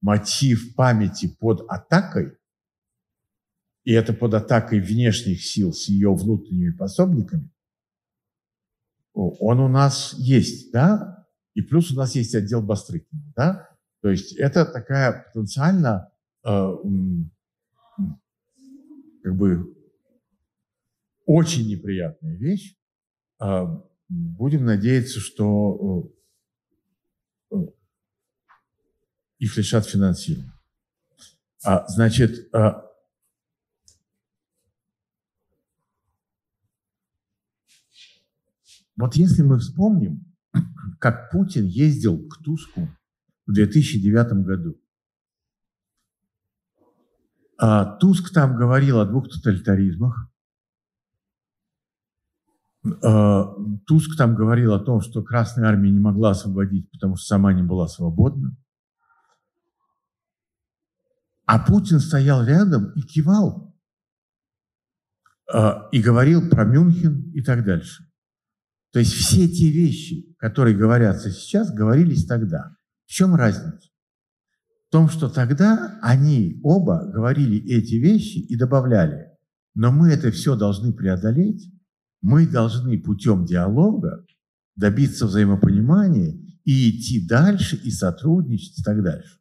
[0.00, 2.36] мотив памяти под атакой–
[3.86, 7.48] и это под атакой внешних сил с ее внутренними пособниками,
[9.14, 13.70] он у нас есть, да, и плюс у нас есть отдел Бастрыкина, да,
[14.02, 16.12] то есть это такая потенциально
[16.44, 16.76] э,
[19.22, 19.72] как бы
[21.24, 22.76] очень неприятная вещь.
[23.40, 23.66] Э,
[24.08, 26.12] будем надеяться, что
[27.52, 27.56] э,
[29.38, 30.52] их лишат финансирования.
[31.64, 32.72] А, значит, э,
[38.96, 40.24] Вот если мы вспомним,
[40.98, 42.88] как Путин ездил к Туску
[43.46, 44.80] в 2009 году.
[47.58, 50.30] А Туск там говорил о двух тоталитаризмах.
[53.02, 53.54] А,
[53.86, 57.62] Туск там говорил о том, что Красная Армия не могла освободить, потому что сама не
[57.62, 58.56] была свободна.
[61.46, 63.74] А Путин стоял рядом и кивал.
[65.52, 68.04] А, и говорил про Мюнхен и так дальше.
[68.92, 72.76] То есть все те вещи, которые говорятся сейчас, говорились тогда.
[73.06, 73.88] В чем разница?
[74.88, 79.30] В том, что тогда они оба говорили эти вещи и добавляли,
[79.74, 81.70] но мы это все должны преодолеть,
[82.22, 84.24] мы должны путем диалога
[84.74, 89.38] добиться взаимопонимания и идти дальше, и сотрудничать, и так дальше.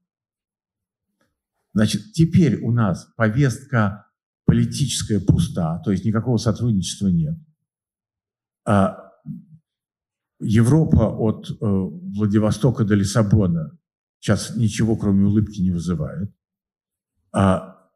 [1.76, 4.10] Значит, теперь у нас повестка
[4.46, 7.38] политическая пуста, то есть никакого сотрудничества нет.
[8.66, 9.12] А
[10.40, 13.78] Европа от э, Владивостока до Лиссабона
[14.22, 16.34] сейчас ничего, кроме улыбки, не вызывает.
[17.34, 17.90] А,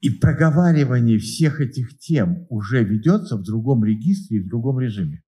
[0.00, 5.22] и проговаривание всех этих тем уже ведется в другом регистре и в другом режиме.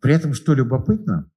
[0.00, 1.31] При этом, что любопытно,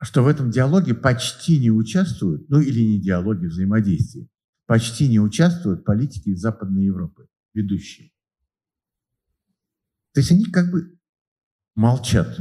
[0.00, 4.28] что в этом диалоге почти не участвуют, ну или не диалоги, взаимодействия,
[4.66, 8.10] почти не участвуют политики из Западной Европы, ведущие.
[10.14, 10.98] То есть они как бы
[11.74, 12.38] молчат.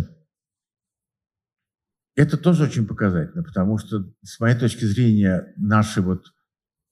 [2.16, 6.26] Это тоже очень показательно, потому что, с моей точки зрения, наши вот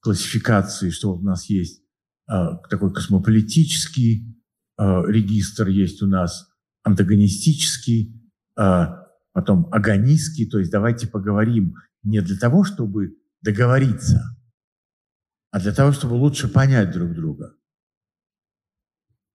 [0.01, 1.81] классификации, что у нас есть
[2.29, 2.33] э,
[2.69, 4.39] такой космополитический
[4.77, 6.47] э, регистр, есть у нас
[6.83, 8.85] антагонистический, э,
[9.35, 14.21] потом агонистский, то есть давайте поговорим не для того, чтобы договориться,
[15.51, 17.53] а для того, чтобы лучше понять друг друга.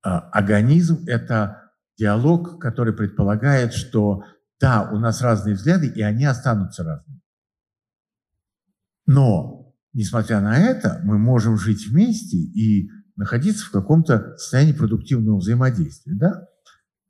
[0.02, 4.24] А, агонизм– это диалог, который предполагает, что
[4.58, 7.20] да, у нас разные взгляды, и они останутся разными.
[9.04, 16.14] Но, несмотря на это, мы можем жить вместе и находиться в каком-то состоянии продуктивного взаимодействия.
[16.14, 16.48] Да?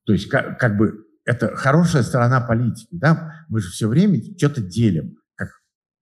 [0.06, 2.88] То есть как, как бы это хорошая сторона политики.
[2.92, 3.44] Да?
[3.48, 5.16] Мы же все время что-то делим.
[5.34, 5.48] Как,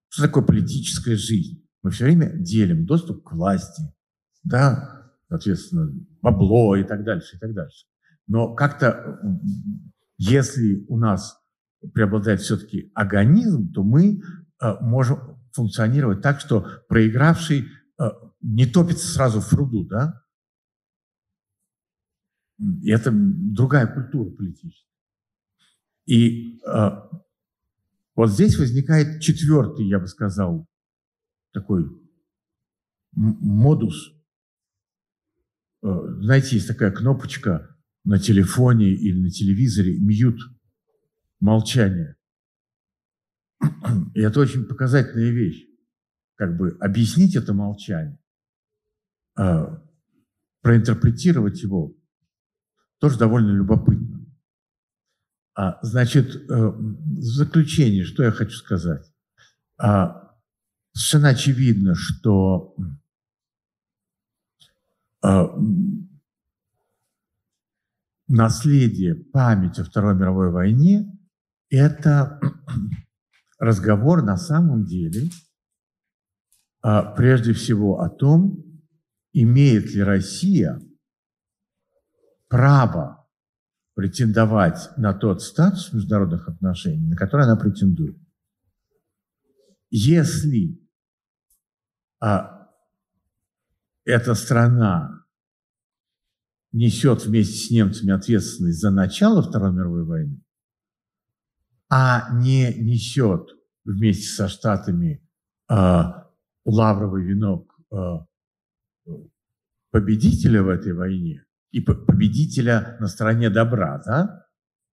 [0.08, 1.64] что такое политическая жизнь?
[1.82, 3.82] Мы все время делим доступ к власти,
[4.42, 7.86] да, соответственно, бабло и так дальше, и так дальше.
[8.26, 9.20] Но как-то,
[10.18, 11.38] если у нас
[11.94, 14.20] преобладает все-таки агонизм, то мы
[14.60, 17.68] э, можем функционировать так, что проигравший
[18.00, 18.04] э,
[18.40, 20.22] не топится сразу в пруду, да?
[22.58, 24.87] И это другая культура политическая.
[26.08, 26.90] И э,
[28.16, 30.66] вот здесь возникает четвертый, я бы сказал,
[31.52, 31.84] такой
[33.12, 34.18] модус
[35.82, 35.88] Э,
[36.20, 40.40] знаете, есть такая кнопочка на телефоне или на телевизоре «мьют»
[41.40, 42.16] молчание.
[44.14, 45.66] И это очень показательная вещь.
[46.36, 48.18] Как бы объяснить это молчание,
[49.38, 49.66] э,
[50.62, 51.94] проинтерпретировать его,
[52.98, 54.07] тоже довольно любопытно.
[55.58, 59.04] А, значит, э, в заключение, что я хочу сказать.
[59.76, 60.36] А,
[60.92, 62.76] совершенно очевидно, что
[65.20, 65.48] а,
[68.28, 71.12] наследие, память о Второй мировой войне–
[71.70, 72.38] это
[73.58, 75.28] разговор на самом деле
[76.82, 78.64] а, прежде всего о том,
[79.32, 80.80] имеет ли Россия
[82.46, 83.17] право
[83.98, 88.16] претендовать на тот статус международных отношений, на который она претендует.
[89.90, 90.80] Если
[92.20, 92.68] а,
[94.04, 95.26] эта страна
[96.70, 100.44] несет вместе с немцами ответственность за начало Второй мировой войны,
[101.90, 103.48] а не несет
[103.84, 105.28] вместе со Штатами
[105.68, 106.02] э,
[106.64, 109.16] лавровый венок э,
[109.90, 114.46] победителя в этой войне и победителя на стороне добра, да,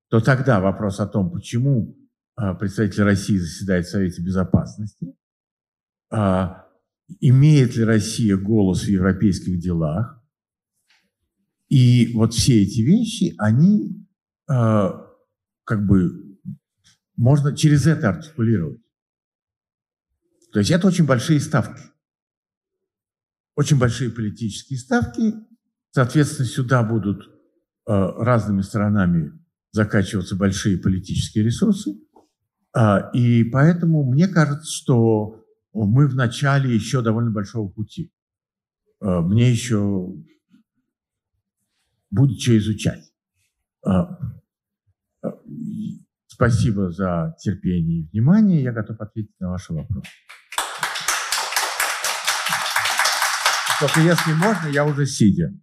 [0.09, 1.97] то тогда вопрос о том, почему
[2.39, 5.15] э, представитель России заседает в Совете Безопасности,
[6.11, 6.47] э,
[7.19, 10.21] имеет ли Россия голос в европейских делах,
[11.69, 14.07] и вот все эти вещи, они
[14.49, 14.89] э,
[15.63, 16.39] как бы
[17.15, 18.81] можно через это артикулировать.
[20.51, 21.81] То есть это очень большие ставки.
[23.55, 25.33] Очень большие политические ставки.
[25.95, 27.29] Соответственно, сюда будут э,
[27.87, 29.31] разными сторонами
[29.71, 31.91] закачиваться большие политические ресурсы.
[32.77, 35.41] Э, и поэтому мне кажется, что
[35.71, 38.13] мы в начале еще довольно большого пути.
[38.99, 40.09] Э, мне еще
[42.11, 43.13] будет что изучать.
[43.85, 44.19] А,
[45.23, 45.31] а,
[46.27, 48.63] спасибо за терпение и внимание.
[48.63, 50.09] Я готов ответить на ваши вопросы.
[53.79, 55.53] Только если можно, я уже сидя.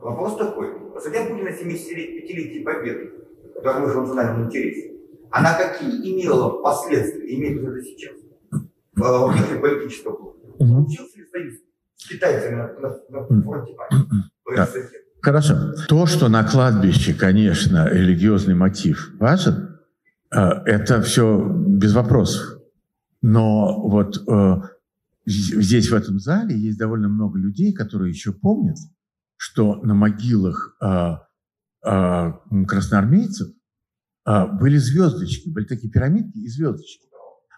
[0.00, 0.68] Вопрос такой.
[1.02, 3.12] Судья Путина 75-летие победы,
[3.54, 4.92] которая вышла в национальном интересе,
[5.30, 8.14] она какие имела последствия, имеет уже сейчас
[8.94, 10.38] в внутри политического плана?
[10.58, 11.54] Получился ли союз
[11.96, 13.76] с китайцами на, на, на фронте?
[15.20, 15.72] Хорошо.
[15.88, 19.80] То, что на кладбище, конечно, религиозный мотив важен,
[20.30, 22.58] э, это все без вопросов.
[23.22, 24.54] Но вот э,
[25.24, 28.76] здесь, в этом зале, есть довольно много людей, которые еще помнят,
[29.44, 31.16] что на могилах э,
[32.66, 33.48] красноармейцев
[34.24, 37.06] были звездочки, были такие пирамидки и звездочки.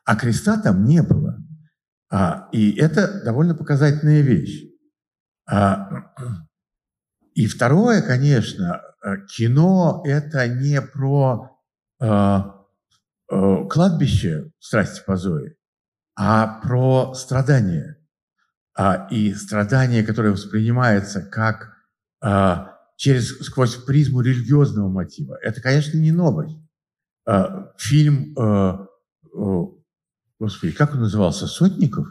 [0.04, 1.38] А креста там не было.
[2.50, 4.64] И это довольно показательная вещь.
[7.36, 11.60] И второе, конечно, э, кино– это не про
[12.00, 15.54] э, э, кладбище страсти по Зое,
[16.16, 17.98] а про страдания.
[18.74, 21.75] А, и страдания, которое воспринимается как а,
[22.96, 25.38] через, сквозь призму религиозного мотива.
[25.42, 26.56] Это, конечно, не новость.
[27.26, 28.86] А, фильм, а,
[29.34, 29.64] а,
[30.38, 32.08] господи, как он назывался, «Сотников»?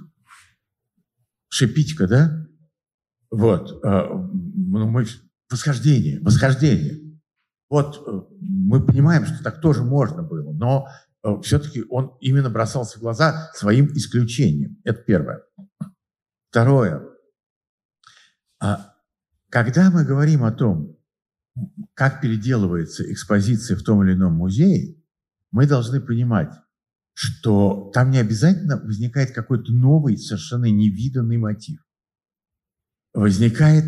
[1.49, 2.47] Шипитька, да?
[3.31, 3.83] Вот.
[3.83, 5.05] А, ну, мы,
[5.49, 7.05] восхождение, восхождение.
[7.69, 10.87] Вот э, мы понимаем, что так тоже можно было, но
[11.23, 14.77] э, все-таки он именно бросался в глаза своим исключением.
[14.83, 15.43] Это первое.
[16.49, 17.03] Второе.
[18.61, 18.94] А
[19.55, 20.99] когда мы говорим о том,
[21.93, 25.01] как переделывается экспозиция в том или ином музее,
[25.49, 26.51] мы должны понимать,
[27.13, 31.79] что там не обязательно возникает какой-то новый, совершенно невиданный мотив.
[33.13, 33.85] Возникает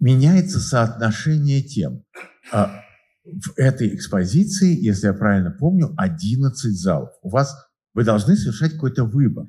[0.00, 2.04] меняется соотношение тем.
[2.52, 2.82] А,
[3.22, 7.10] в этой экспозиции, если я правильно помню, 11 залов.
[7.22, 7.54] У вас
[7.94, 9.46] вы должны совершать какой-то выбор.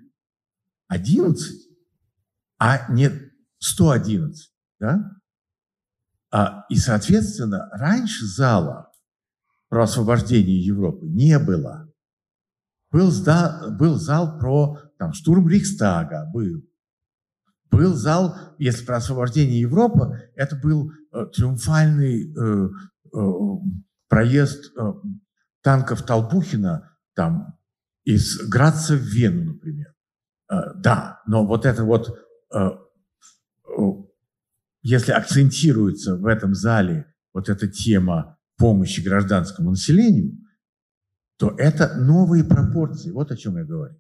[0.90, 1.70] 11,
[2.60, 3.10] а не
[3.58, 4.54] 111.
[4.80, 5.23] Да?
[6.34, 8.92] А, и, соответственно, раньше зала
[9.70, 11.88] про освобождение Европы не было.
[12.90, 13.12] Был,
[13.78, 16.64] был зал про там, штурм Рейхстага, был.
[17.70, 22.70] Был зал, если про освобождение Европы, это был э, триумфальный э,
[23.14, 23.20] э,
[24.10, 24.94] проезд э,
[25.62, 27.60] танков Толбухина там,
[28.06, 29.94] из Граца в Вену, например.
[30.52, 32.10] Э, да, но вот это вот,
[32.54, 33.82] э, э,
[34.84, 40.38] если акцентируется в этом зале вот эта тема помощи гражданскому населению,
[41.38, 43.10] то это новые пропорции.
[43.12, 44.00] Вот о чем я говорю.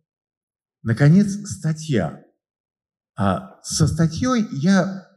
[0.83, 2.23] Наконец, статья
[3.15, 5.07] а со статьей я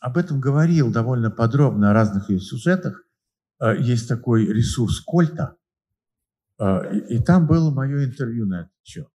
[0.00, 3.02] об этом говорил довольно подробно о разных ее сюжетах.
[3.58, 5.56] А, есть такой ресурс Кольта,
[6.58, 9.08] а, и там было мое интервью на этот счет.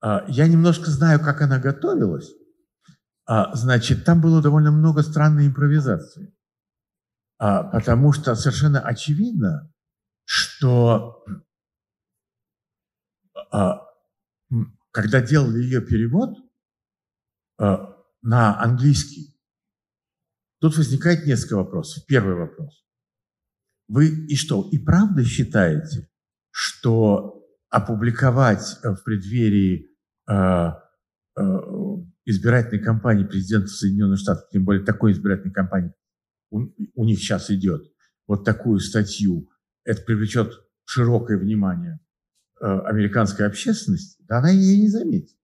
[0.00, 2.32] А, я немножко знаю, как она готовилась.
[3.52, 6.34] Значит, там было довольно много странной импровизации.
[7.40, 9.72] А, потому что совершенно очевидно,
[10.24, 11.24] что
[13.50, 13.80] а,
[14.90, 16.36] когда делали ее перевод
[17.58, 19.40] а, на английский,
[20.60, 22.04] тут возникает несколько вопросов.
[22.06, 22.84] Первый вопрос.
[23.88, 26.10] Вы и что, и правда считаете,
[26.50, 29.88] что опубликовать в преддверии
[32.24, 35.92] избирательной кампании президента Соединенных Штатов, тем более такой избирательной кампании
[36.50, 36.62] у,
[36.94, 37.90] у них сейчас идет,
[38.26, 39.48] вот такую статью,
[39.84, 40.52] это привлечет
[40.84, 42.00] широкое внимание
[42.60, 45.36] э, американской общественности, да она ее не заметит.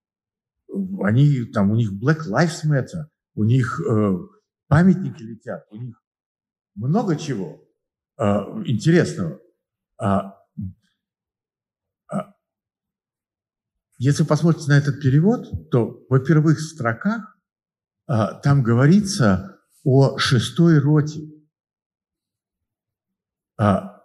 [1.03, 4.19] Они, там, у них Black Lives Matter, у них э,
[4.69, 6.03] памятники летят, у них
[6.75, 7.65] много чего
[8.19, 8.25] э,
[8.67, 9.41] интересного.
[9.99, 10.36] А,
[13.99, 17.39] если вы посмотрите на этот перевод, то во первых строках
[18.07, 21.23] а, там говорится о шестой роте.
[23.59, 24.03] А,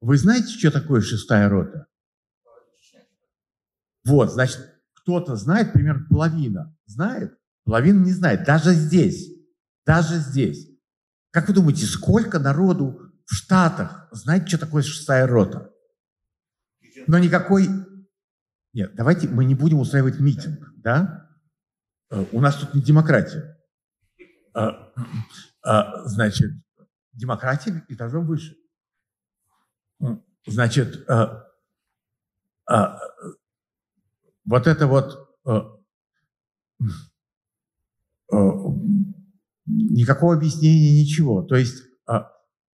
[0.00, 1.86] вы знаете, что такое шестая рота?
[4.04, 4.58] Вот, значит,
[4.94, 8.44] кто-то знает, примерно половина знает, половина не знает.
[8.44, 9.30] Даже здесь,
[9.86, 10.68] даже здесь.
[11.30, 15.72] Как вы думаете, сколько народу в Штатах знает, что такое шестая рота?
[17.06, 17.68] Но никакой
[18.78, 21.28] нет, давайте мы не будем устраивать митинг, да?
[22.10, 23.58] Э, у нас тут не демократия.
[24.54, 24.68] Э,
[25.66, 26.52] э, значит,
[27.12, 28.56] демократия этажом выше.
[30.46, 31.04] Значит,
[34.44, 35.28] вот это вот
[39.66, 41.42] никакого объяснения, ничего.
[41.42, 41.82] То есть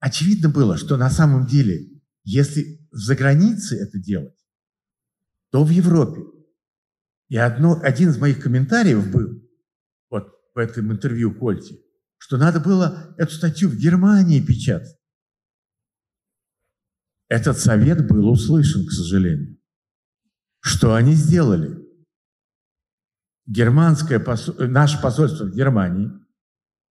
[0.01, 1.89] очевидно было, что на самом деле,
[2.25, 4.44] если за границей это делать,
[5.55, 6.21] то в Европе.
[7.29, 9.41] И одно, один из моих комментариев был,
[10.11, 11.81] вот в этом интервью Кольти,
[12.19, 14.99] что надо было эту статью в Германии печатать.
[17.29, 19.57] Этот совет был услышан, к сожалению.
[20.59, 21.79] Что они сделали?
[23.47, 24.57] Германское посол...
[24.59, 26.11] наше посольство в Германии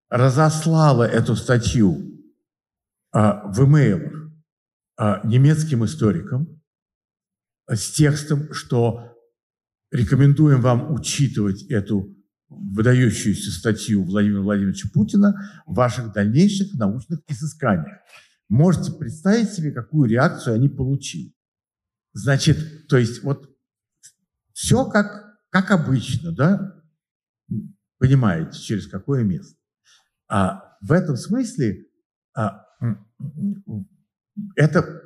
[0.08, 2.18] разослало эту статью
[3.12, 4.32] а, в имейлах
[4.96, 6.63] а, немецким историкам,
[7.68, 9.16] с текстом, что
[9.90, 12.16] рекомендуем вам учитывать эту
[12.48, 17.98] выдающуюся статью Владимира Владимировича Путина в ваших дальнейших научных изысканиях.
[18.48, 21.32] Можете представить себе, какую реакцию они получили.
[22.12, 23.50] Значит, то есть вот
[24.52, 26.82] все как, как обычно, да?
[27.98, 29.56] Понимаете, через какое место.
[30.28, 31.86] А в этом смысле
[32.36, 32.64] а,
[34.56, 35.02] это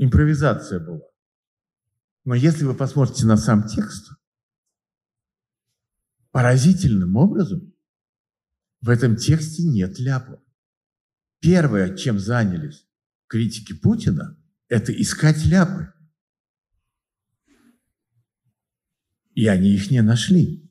[0.00, 1.02] импровизация была.
[2.24, 4.10] Но если вы посмотрите на сам текст,
[6.30, 7.74] поразительным образом
[8.80, 10.40] в этом тексте нет ляпов.
[11.40, 12.86] Первое, чем занялись
[13.26, 14.38] критики Путина,
[14.68, 15.92] это искать ляпы.
[19.34, 20.66] И они их не нашли.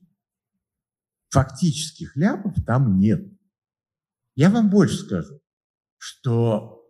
[1.29, 3.21] Фактических ляпов там нет.
[4.35, 5.39] Я вам больше скажу,
[5.97, 6.89] что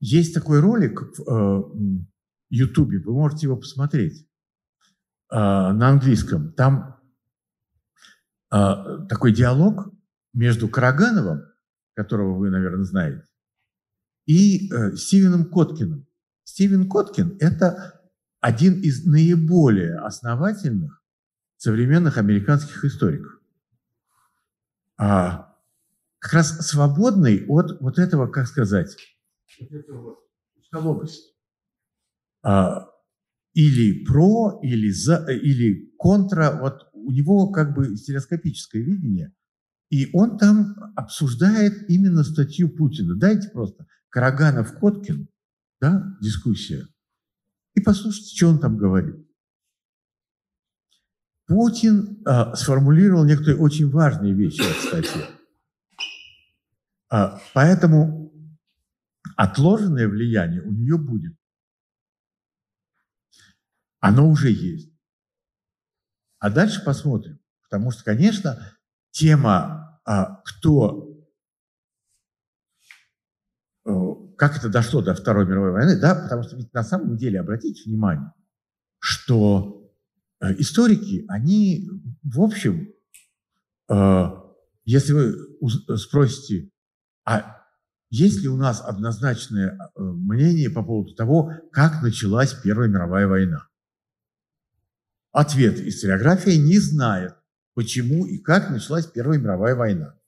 [0.00, 1.72] есть такой ролик в
[2.50, 4.26] Ютубе, вы можете его посмотреть
[5.30, 6.52] э, на английском.
[6.52, 6.96] Там
[8.50, 9.92] э, такой диалог
[10.32, 11.42] между Карагановым,
[11.94, 13.24] которого вы, наверное, знаете,
[14.26, 16.06] и э, Стивеном Коткиным.
[16.44, 18.00] Стивен Коткин– это
[18.40, 21.02] один из наиболее основательных
[21.56, 23.38] современных американских историков.
[24.96, 25.54] А,
[26.18, 28.96] как раз свободный от вот этого, как сказать,
[29.88, 30.18] вот
[30.56, 31.34] узколобость.
[32.42, 32.86] А,
[33.54, 36.58] или про, или, за, или контра.
[36.60, 39.34] Вот у него как бы стереоскопическое видение.
[39.90, 43.16] И он там обсуждает именно статью Путина.
[43.16, 45.28] Дайте просто Караганов-Коткин,
[45.80, 46.86] да, дискуссия.
[47.74, 49.16] И послушайте, что он там говорит.
[51.46, 55.26] Путин а, сформулировал некоторые очень важные вещи в статье.
[57.10, 58.27] А, поэтому
[59.38, 61.38] отложенное влияние у нее будет.
[64.00, 64.92] Оно уже есть.
[66.40, 67.38] А дальше посмотрим.
[67.62, 68.76] Потому что, конечно,
[69.12, 71.24] тема, а, кто,
[73.86, 73.90] э,
[74.36, 77.88] как это дошло до Второй мировой войны, да, потому что ведь на самом деле, обратите
[77.88, 78.32] внимание,
[78.98, 79.88] что
[80.40, 81.88] э, историки, они,
[82.24, 82.92] в общем,
[83.88, 84.24] э,
[84.84, 86.72] если вы спросите,
[87.24, 87.57] а
[88.10, 93.68] есть ли у нас однозначное э, мнение по поводу того, как началась Первая мировая война?
[95.30, 95.78] Ответ.
[95.78, 97.34] Историография не знает,
[97.74, 100.18] почему и как началась Первая мировая война.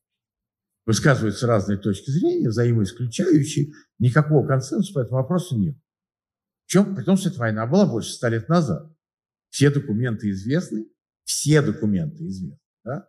[0.84, 5.76] высказываются разные точки зрения, взаимоисключающие, никакого консенсуса по этому вопросу нет.
[6.66, 6.94] В чем?
[6.94, 8.92] При том, что эта война была больше ста лет назад.
[9.48, 10.86] Все документы известны,
[11.24, 12.58] все документы известны.
[12.84, 13.08] Да?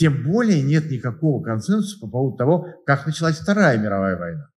[0.00, 4.50] Тем более нет никакого консенсуса по поводу того, как началась Вторая мировая война.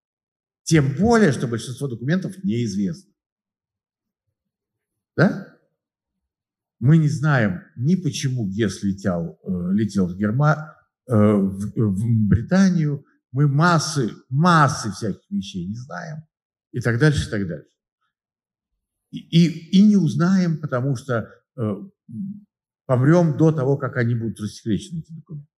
[0.62, 3.12] Тем более, что большинство документов неизвестно.
[5.16, 5.58] Да?
[6.78, 10.76] Мы не знаем ни почему Гесс летел, э, летел в, Герма,
[11.08, 16.18] э, в, в Британию, мы массы, массы всяких вещей не знаем,
[16.70, 17.76] и так дальше, и так дальше.
[19.10, 21.74] И, и, и не узнаем, потому что э,
[22.86, 25.48] помрем до того, как они будут рассекречены, эти документы.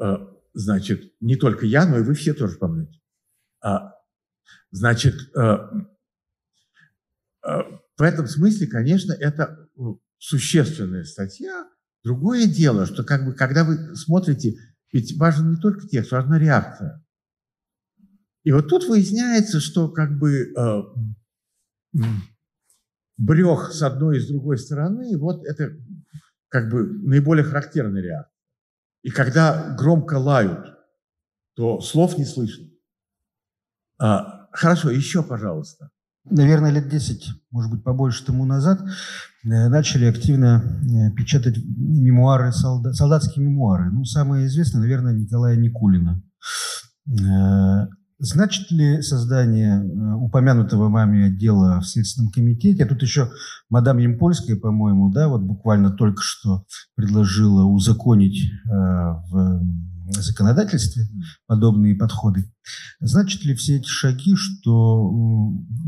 [0.00, 0.16] Э,
[0.54, 3.00] значит, не только я, но и вы все тоже помрете.
[3.60, 3.94] А,
[4.70, 5.40] значит, э,
[7.46, 7.62] э,
[7.96, 9.68] в этом смысле, конечно, это
[10.18, 11.68] существенная статья.
[12.04, 14.56] Другое дело, что как бы, когда вы смотрите,
[14.92, 17.04] ведь важен не только текст, важна реакция.
[18.44, 20.82] И вот тут выясняется, что как бы э,
[23.16, 25.76] брех с одной и с другой стороны, вот это
[26.48, 28.32] как бы наиболее характерная реакция.
[29.02, 30.76] И когда громко лают,
[31.54, 32.66] то слов не слышно.
[34.00, 35.90] А, хорошо, еще, пожалуйста
[36.30, 38.88] наверное, лет 10, может быть, побольше тому назад, э,
[39.44, 43.90] начали активно э, печатать мемуары, солдатские мемуары.
[43.90, 46.22] Ну, самое известное, наверное, Николая Никулина.
[48.18, 49.82] Э, значит ли создание
[50.16, 53.30] упомянутого вами отдела в Следственном комитете, а тут еще
[53.70, 56.64] мадам Емпольская, по-моему, да, вот буквально только что
[56.94, 59.62] предложила узаконить в
[60.16, 61.04] законодательстве
[61.46, 62.50] подобные подходы.
[63.00, 65.10] Значит ли все эти шаги, что,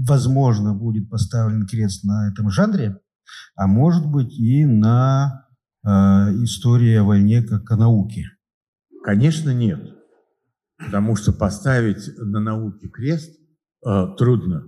[0.07, 2.99] возможно, будет поставлен крест на этом жанре,
[3.55, 5.47] а может быть и на
[5.85, 8.25] э, истории о войне как о науке?
[9.05, 9.81] Конечно, нет.
[10.85, 13.39] Потому что поставить на науке крест
[13.87, 14.67] э, трудно.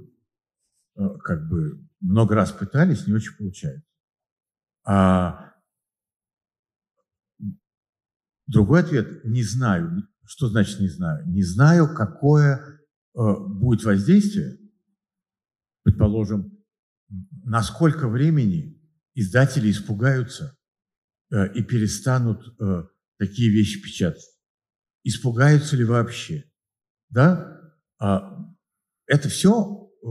[0.96, 3.88] Э, как бы много раз пытались, не очень получается.
[4.84, 5.52] А
[8.52, 10.06] Другой ответ– не знаю.
[10.24, 11.26] Что значит не знаю?
[11.26, 14.58] Не знаю, какое э, будет воздействие.
[15.84, 16.62] Предположим,
[17.44, 18.78] на сколько времени
[19.14, 20.56] издатели испугаются
[21.30, 22.82] э, и перестанут э,
[23.18, 24.22] такие вещи печатать.
[25.04, 26.44] Испугаются ли вообще?
[27.10, 27.60] Да?
[27.98, 28.52] А,
[29.06, 30.06] это все э,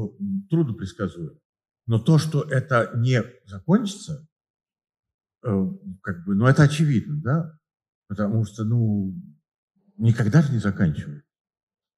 [0.49, 1.39] трудно предсказуемо.
[1.87, 4.27] Но то, что это не закончится,
[5.43, 5.49] э,
[6.03, 7.57] как бы, ну это очевидно, да?
[8.07, 9.13] Потому что, ну,
[9.97, 11.23] никогда же не заканчивает.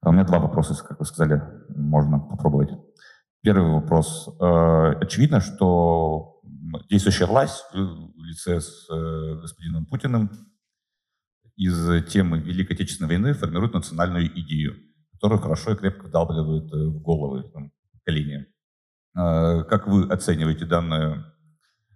[0.02, 2.70] А у меня два вопроса, как вы сказали, можно попробовать.
[3.42, 4.30] Первый вопрос.
[4.40, 6.42] Э, очевидно, что
[6.90, 8.88] действующая власть в лице с
[9.42, 10.32] господином Путиным
[11.56, 14.76] из темы Великой Отечественной войны формирует национальную идею,
[15.14, 18.48] которую хорошо и крепко вдалбливают э, в головы там, поколения.
[19.16, 21.24] Как вы оцениваете данную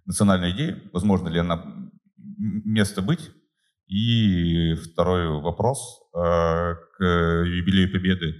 [0.04, 0.88] национальную идею?
[0.92, 1.90] Возможно ли она
[2.38, 3.30] место быть
[3.88, 6.02] и второй вопрос.
[6.14, 8.34] Э, к юбилею Победы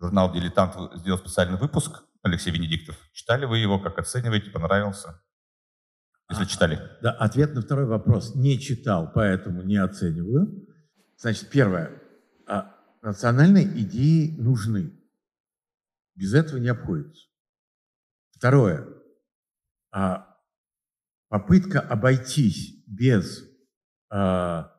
[0.00, 2.96] журнал «Дилетант» сделал специальный выпуск Алексей Венедиктов.
[3.12, 3.78] Читали вы его?
[3.78, 4.50] Как оцениваете?
[4.50, 5.20] Понравился?
[6.28, 6.80] Если а, читали.
[7.02, 8.34] Да, ответ на второй вопрос.
[8.34, 10.66] Не читал, поэтому не оцениваю.
[11.16, 12.02] Значит, первое.
[12.46, 14.92] А национальные идеи нужны.
[16.14, 17.26] Без этого не обходится.
[18.32, 18.86] Второе.
[19.92, 20.36] А
[21.28, 23.44] попытка обойтись без
[24.10, 24.72] а,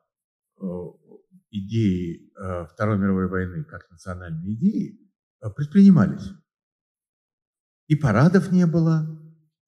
[1.51, 4.99] идеи э, Второй мировой войны как национальной идеи
[5.41, 6.31] э, предпринимались.
[7.87, 9.07] И парадов не было,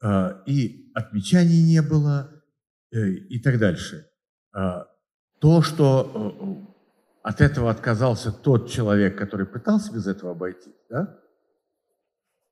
[0.02, 2.44] э, и отмечаний не было,
[2.92, 4.10] и так дальше.
[4.52, 6.76] То, что
[7.22, 11.20] от этого отказался тот человек, который пытался без этого обойти, да,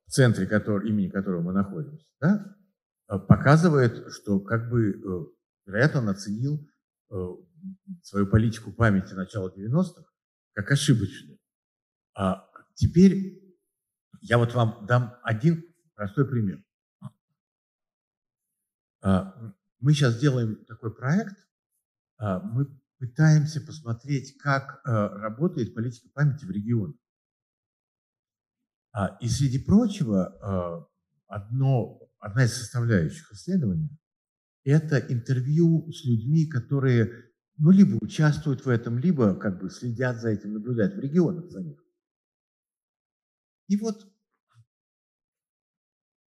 [0.05, 2.55] в центре который, имени которого мы находимся, да,
[3.27, 5.33] показывает, что как бы,
[5.65, 6.65] вероятно, он оценил
[8.03, 10.03] свою политику памяти начала 90-х
[10.53, 11.39] как ошибочную.
[12.15, 13.41] А теперь
[14.21, 15.63] я вот вам дам один
[15.95, 16.63] простой пример.
[19.02, 21.36] А, мы сейчас делаем такой проект,
[22.18, 22.66] а, мы
[22.98, 26.95] пытаемся посмотреть, как а, работает политика памяти в регионе.
[29.22, 30.89] И среди прочего,
[31.28, 33.95] одно, одна из составляющих исследования–
[34.64, 37.28] это интервью с людьми, которые
[37.58, 41.62] ну, либо участвуют в этом, либо как бы следят за этим, наблюдают в регионах за
[41.62, 41.80] них.
[43.68, 44.12] И вот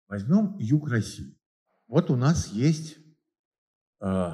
[0.07, 1.38] возьмем юг России.
[1.89, 2.97] Вот у нас есть
[4.01, 4.31] э,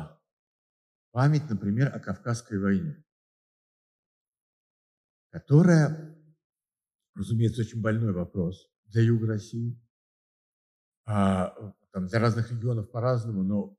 [1.12, 3.06] память, например, о Кавказской войне.
[5.36, 6.18] которая,
[7.14, 9.78] разумеется, очень больной вопрос для Юга России.
[11.06, 11.53] А,
[11.91, 13.78] там, для разных регионов по-разному, но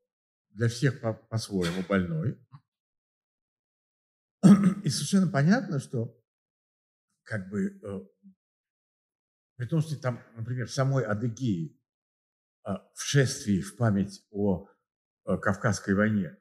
[0.50, 2.38] для всех по- по-своему больной.
[4.84, 6.22] И совершенно понятно, что
[7.22, 8.06] как бы э,
[9.56, 11.74] при том, что там, например, в самой Адыгее
[12.66, 14.68] в шествии в память о
[15.26, 16.36] э, Кавказской войне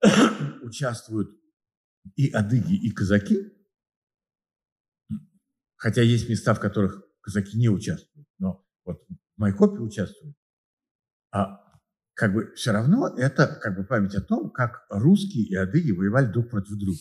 [0.62, 1.30] участвуют
[2.16, 3.52] и адыги, и казаки,
[5.76, 10.34] хотя есть места, в которых казаки не участвуют, но вот в Майкопе участвуют,
[11.30, 11.60] а
[12.14, 16.32] как бы все равно это как бы память о том, как русские и адыги воевали
[16.32, 17.00] друг против друга.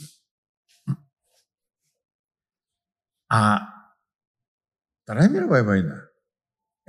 [3.32, 3.80] А
[5.04, 6.09] Вторая мировая война–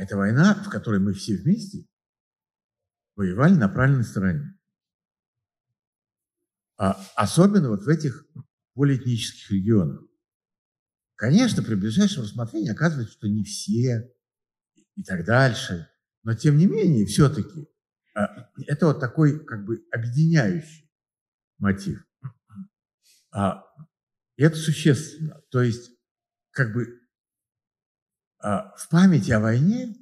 [0.01, 1.87] это война, в которой мы все вместе
[3.17, 4.59] воевали на правильной стороне.
[6.79, 8.25] А особенно вот в этих
[8.73, 10.03] полиэтнических регионах.
[11.17, 14.11] Конечно, при ближайшем рассмотрении оказывается, что не все
[14.95, 15.91] и так дальше.
[16.23, 17.69] Но тем не менее, все-таки
[18.15, 20.91] а, это вот такой как бы объединяющий
[21.59, 22.03] мотив.
[23.33, 23.65] А,
[24.37, 25.43] и это существенно.
[25.51, 25.91] То есть
[26.53, 27.00] как бы а,
[28.43, 29.95] в памяти о войне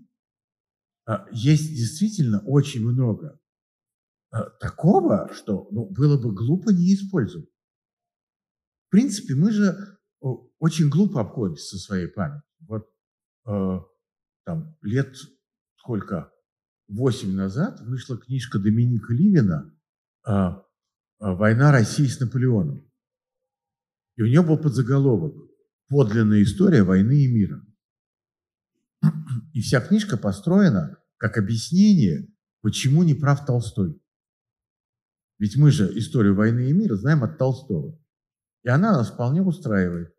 [1.09, 3.41] а, есть действительно очень много
[4.31, 7.49] а, такого, что ну, было бы глупо не использовать.
[8.87, 12.43] В принципе, мы же очень глупо обходимся со своей памятью.
[12.67, 12.91] Вот
[13.45, 15.15] там лет
[15.77, 16.33] сколько,
[16.89, 19.75] восемь назад вышла книжка Доминика Ливина
[21.19, 22.91] «Война России с Наполеоном».
[24.17, 25.35] И у нее был подзаголовок
[25.89, 27.63] «Подлинная история войны и мира».
[29.53, 32.29] И вся книжка построена как объяснение,
[32.63, 34.01] почему не прав Толстой.
[35.39, 37.99] Ведь мы же историю войны и мира знаем от Толстого.
[38.65, 40.15] И она нас вполне устраивает.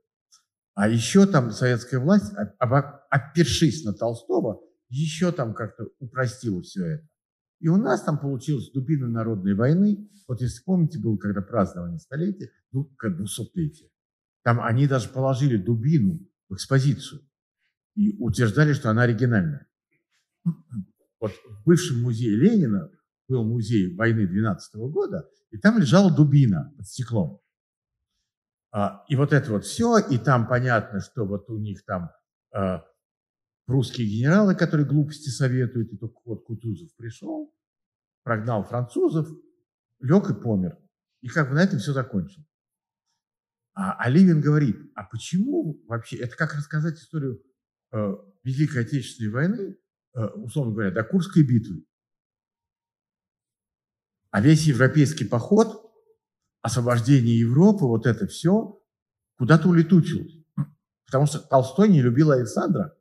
[0.76, 2.32] А еще там советская власть,
[3.10, 7.08] опершись на Толстого, еще там как-то упростила все это.
[7.60, 10.10] И у нас там получилась дубина народной войны.
[10.28, 13.90] Вот если помните, было когда празднование столетия, ну, как 200-летия.
[14.44, 17.29] Там они даже положили дубину в экспозицию
[18.00, 19.68] и утверждали, что она оригинальная.
[21.20, 22.90] Вот в бывшем музее Ленина
[23.28, 27.42] был музей войны 12 года, и там лежала дубина под стеклом.
[28.72, 32.12] А, и вот это вот все, и там понятно, что вот у них там
[32.54, 32.86] а,
[33.68, 37.54] русские генералы, которые глупости советуют, и только вот Кутузов пришел,
[38.24, 39.28] прогнал французов,
[40.00, 40.78] лег и помер.
[41.20, 42.48] И как бы на этом все закончилось.
[43.74, 47.44] А, а Ливин говорит, а почему вообще, это как рассказать историю
[47.92, 49.78] Великой Отечественной войны,
[50.16, 51.84] э, условно говоря, до Курской битвы.
[54.32, 55.92] А весь европейский поход,
[56.62, 58.80] освобождение Европы, вот это все
[59.38, 60.34] куда-то улетучилось.
[61.06, 62.96] Потому что Толстой не любил Александра,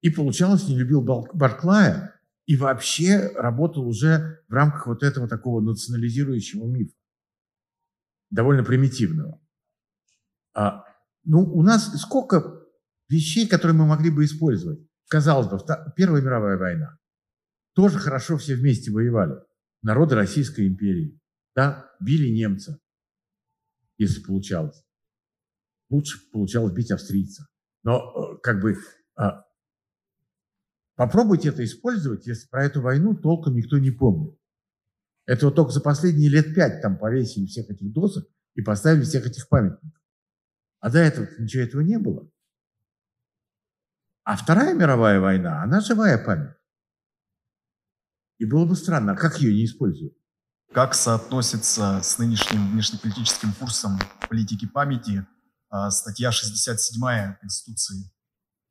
[0.00, 6.66] и, получалось, не любил Барклая, и вообще работал уже в рамках вот этого такого национализирующего
[6.66, 6.96] мифа,
[8.30, 9.40] довольно примитивного.
[10.54, 10.84] А,
[11.24, 12.61] ну, у нас сколько
[13.12, 14.80] вещей, которые мы могли бы использовать.
[15.08, 15.58] Казалось бы,
[15.94, 16.98] Первая мировая война.
[17.74, 19.34] Тоже хорошо все вместе воевали.
[19.82, 21.20] Народы Российской империи.
[21.54, 22.80] Да, били немца,
[23.98, 24.82] если получалось.
[25.90, 27.46] Лучше получалось бить австрийца.
[27.82, 28.78] Но э, как бы
[29.16, 29.44] а,
[30.94, 34.38] попробуйте это использовать, если про эту войну толком никто не помнит.
[35.26, 39.26] Это вот только за последние лет пять там повесили всех этих досок и поставили всех
[39.26, 40.00] этих памятников.
[40.80, 42.31] А до этого ничего этого не было.
[44.24, 46.54] А Вторая мировая война, она живая память.
[48.38, 50.14] И было бы странно, а как ее не используют?
[50.72, 55.26] Как соотносится с нынешним внешнеполитическим курсом политики памяти
[55.68, 58.10] а, статья 67 Конституции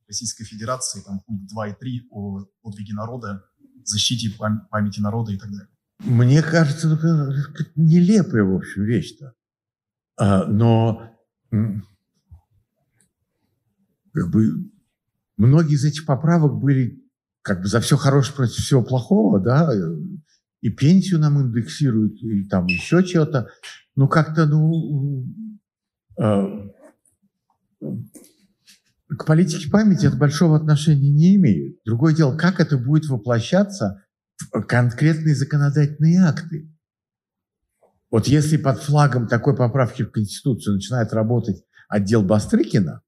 [0.07, 3.43] Российской Федерации, там пункт 2 и 3 о подвиге народа,
[3.83, 4.35] защите
[4.69, 5.67] памяти народа и так далее?
[5.99, 6.97] Мне кажется, ну,
[7.75, 9.33] нелепая, в общем, вещь-то.
[10.17, 11.11] А, но
[14.13, 14.70] как бы
[15.41, 17.01] многие из этих поправок были
[17.41, 19.71] как бы за все хорошее против всего плохого, да,
[20.61, 23.49] и пенсию нам индексируют, и там еще чего-то.
[23.95, 25.25] Ну, как-то, ну,
[26.19, 26.69] э,
[29.07, 31.79] к политике памяти это большого отношения не имеет.
[31.83, 34.05] Другое дело, как это будет воплощаться
[34.53, 36.71] в конкретные законодательные акты.
[38.11, 43.01] Вот если под флагом такой поправки в Конституцию начинает работать отдел Бастрыкина,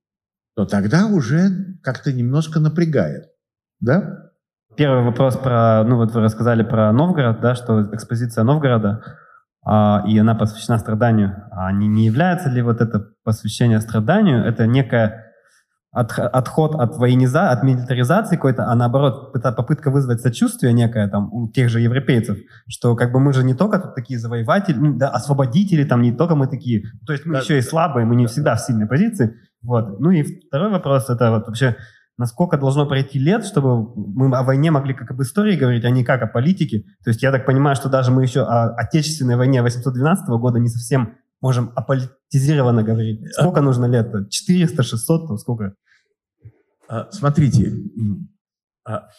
[0.55, 3.25] то тогда уже как-то немножко напрягает.
[3.79, 4.31] Да?
[4.75, 9.03] Первый вопрос про, ну вот вы рассказали про Новгород, да, что экспозиция Новгорода.
[9.65, 14.67] а, и она посвящена страданию, а не, не является ли вот это посвящение страданию, это
[14.67, 15.32] некая
[15.93, 21.47] от, отход от воениза, от милитаризации какой-то, а наоборот попытка вызвать сочувствие некое там у
[21.49, 22.37] тех же европейцев,
[22.67, 26.35] что как бы мы же не только тут такие завоеватели, да, освободители, там не только
[26.35, 29.35] мы такие, то есть мы да, еще и слабые, мы не всегда в сильной позиции.
[29.61, 29.99] Вот.
[29.99, 31.75] Ну и второй вопрос, это вот вообще
[32.17, 36.03] насколько должно пройти лет, чтобы мы о войне могли как об истории говорить, а не
[36.03, 36.85] как о политике.
[37.03, 40.69] То есть я так понимаю, что даже мы еще о Отечественной войне 812 года не
[40.69, 43.21] совсем можем аполитизированно говорить.
[43.33, 44.29] Сколько нужно лет?
[44.29, 45.75] 400, 600, там сколько?
[46.87, 47.73] А, смотрите,
[48.85, 49.09] а,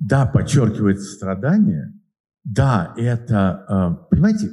[0.00, 1.94] да, подчеркивается страдание,
[2.42, 4.50] да, это, а, понимаете,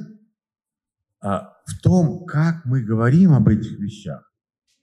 [1.20, 4.32] в том, как мы говорим об этих вещах,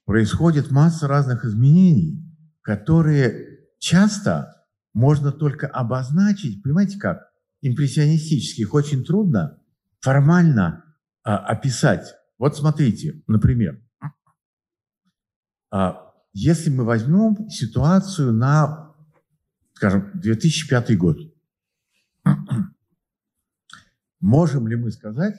[0.04, 2.22] происходит масса разных изменений,
[2.60, 7.28] которые часто можно только обозначить, понимаете как,
[7.62, 9.58] импрессионистических очень трудно
[10.00, 10.87] формально а,
[11.22, 12.14] описать.
[12.38, 13.82] Вот смотрите, например,
[15.70, 18.94] а, если мы возьмем ситуацию на,
[19.74, 21.18] скажем, 2005 год,
[24.20, 25.36] можем ли мы сказать,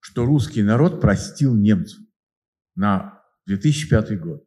[0.00, 2.00] что русский народ простил немцев
[2.74, 4.44] на 2005 год?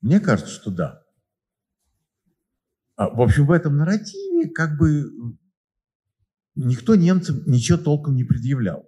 [0.00, 1.02] Мне кажется, что да.
[2.96, 5.38] А, в общем, в этом нарративе как бы
[6.54, 8.87] никто немцам ничего толком не предъявлял.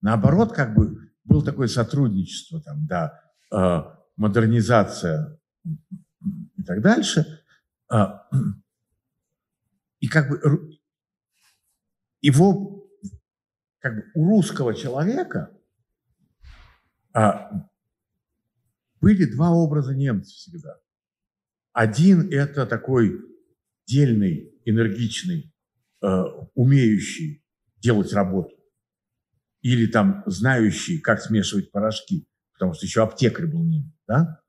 [0.00, 3.20] Наоборот, как бы было такое сотрудничество, там, да,
[3.50, 5.38] а, модернизация
[6.56, 7.42] и так дальше.
[7.90, 8.28] А,
[10.00, 10.78] и как бы
[12.20, 12.88] его,
[13.80, 15.54] как бы у русского человека
[19.00, 20.78] были два образа немцев всегда.
[21.72, 23.20] Один– это такой
[23.86, 25.52] дельный, энергичный,
[26.02, 26.06] э,
[26.54, 27.44] умеющий
[27.78, 28.57] делать работу,
[29.68, 34.40] или там знающий, как смешивать порошки, потому что еще аптекарь был немец, да?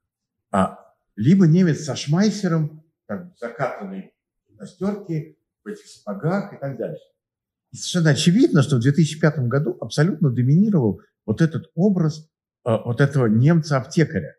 [0.49, 0.79] А,
[1.17, 4.13] либо немец со шмайсером, как закатанный
[4.47, 5.35] на стерке,
[5.65, 7.03] в этих сапогах и так дальше.
[7.71, 12.29] И совершенно очевидно, что в 2005 году абсолютно доминировал вот этот образ
[12.65, 14.37] э, вот этого немца-аптекаря.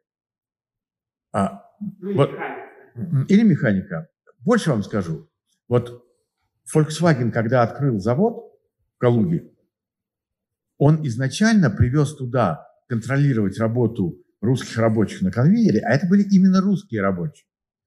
[1.32, 1.62] А,
[2.00, 3.34] или, вот, механика.
[3.34, 4.08] или механика.
[4.38, 5.28] Больше вам скажу.
[5.68, 6.06] Вот
[6.74, 8.58] Volkswagen, когда открыл завод
[8.94, 9.52] в Калуге,
[10.80, 17.02] он изначально привез туда контролировать работу русских рабочих на конвейере, а это были именно русские
[17.02, 17.46] рабочие.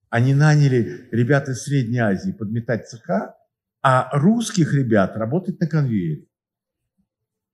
[0.09, 3.35] Они наняли ребят из Средней Азии подметать цеха,
[3.81, 6.27] а русских ребят работать на конвейере.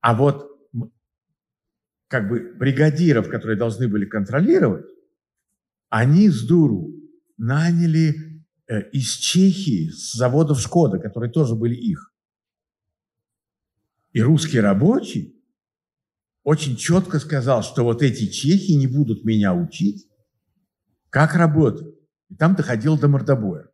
[0.02, 0.48] А вот
[2.08, 4.86] как бы бригадиров, которые должны были контролировать,
[5.90, 6.94] они с дуру
[7.38, 8.30] наняли
[8.70, 12.09] Э, из Чехии, с заводов «Шкода», которые тоже были их.
[14.12, 15.36] И русский рабочий
[16.44, 20.08] очень четко сказал, что вот эти чехи не будут меня учить,
[21.10, 21.96] как работать.
[22.30, 23.70] И там доходил до мордобоя.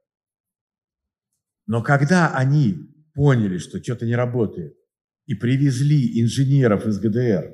[1.67, 4.75] Но когда они поняли, что что-то не работает,
[5.25, 7.53] и привезли инженеров из ГДР,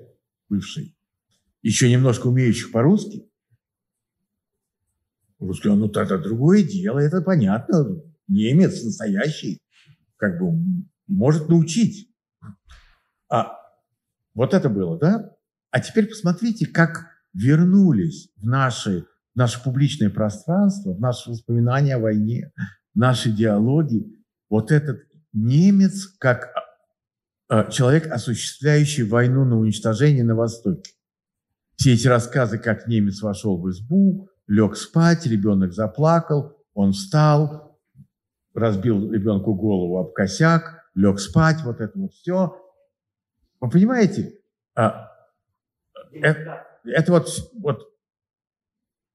[0.49, 0.97] бывшей,
[1.61, 3.31] еще немножко умеющих по-русски,
[5.41, 7.99] Русский, ну это другое дело, это понятно.
[8.27, 9.57] Немец настоящий,
[10.17, 10.53] как бы
[11.07, 12.10] может научить.
[13.29, 13.57] А
[14.33, 15.31] вот это было, да?
[15.71, 21.99] А теперь посмотрите, как вернулись в наши, в наше публичное пространство, в наши воспоминания о
[21.99, 22.51] войне,
[22.93, 24.05] в наши диалоги.
[24.49, 24.99] Вот этот
[25.31, 26.49] немец как
[27.47, 30.91] а, человек, осуществляющий войну на уничтожение на Востоке.
[31.75, 37.79] Все эти рассказы, как немец вошел в избу, лег спать, ребенок заплакал, он встал,
[38.53, 42.57] разбил ребенку голову об косяк, лег спать, вот это вот все.
[43.59, 44.39] Вы понимаете?
[44.75, 45.11] А,
[46.11, 47.93] это, это вот, вот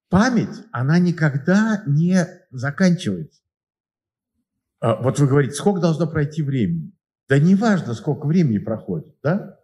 [0.08, 3.40] память, она никогда не заканчивается.
[4.80, 6.92] А, вот вы говорите, сколько должно пройти времени?
[7.28, 9.58] Да не важно, сколько времени проходит, да?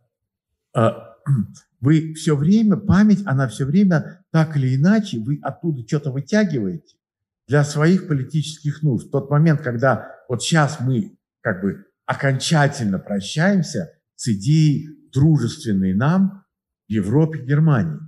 [0.75, 1.17] А,
[1.81, 6.97] вы все время, память, она все время так или иначе, вы оттуда что-то вытягиваете
[7.47, 9.09] для своих политических нужд.
[9.09, 16.45] В тот момент, когда вот сейчас мы как бы окончательно прощаемся с идеей дружественной нам
[16.89, 18.01] Европе, Германии.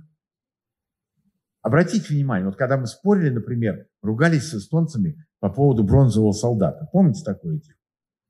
[1.61, 6.87] Обратите внимание, вот когда мы спорили, например, ругались с эстонцами по поводу бронзового солдата.
[6.91, 7.77] Помните такое дело?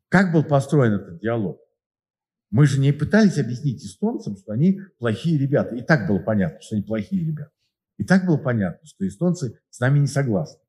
[0.09, 1.59] Как был построен этот диалог?
[2.49, 5.75] Мы же не пытались объяснить эстонцам, что они плохие ребята.
[5.75, 7.51] И так было понятно, что они плохие ребята.
[7.97, 10.61] И так было понятно, что эстонцы с нами не согласны.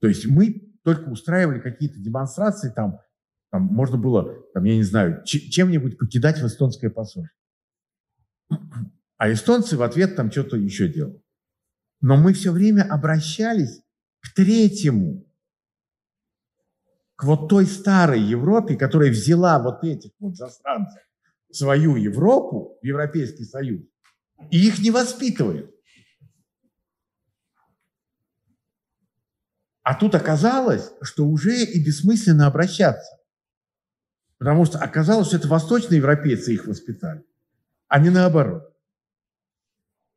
[0.00, 3.00] То есть мы только устраивали какие-то демонстрации там
[3.50, 7.34] Там можно было, там, я не знаю, чем-нибудь покидать в эстонское посольство.
[9.16, 11.22] А эстонцы в ответ там что-то еще делали.
[12.00, 13.82] Но мы все время обращались
[14.20, 15.26] к третьему,
[17.16, 21.02] к вот той старой Европе, которая взяла вот этих вот засранцев
[21.48, 23.82] в свою Европу, в Европейский Союз,
[24.50, 25.74] и их не воспитывает.
[29.82, 33.17] А тут оказалось, что уже и бессмысленно обращаться.
[34.38, 37.24] Потому что оказалось, что это восточные европейцы их воспитали,
[37.88, 38.72] а не наоборот.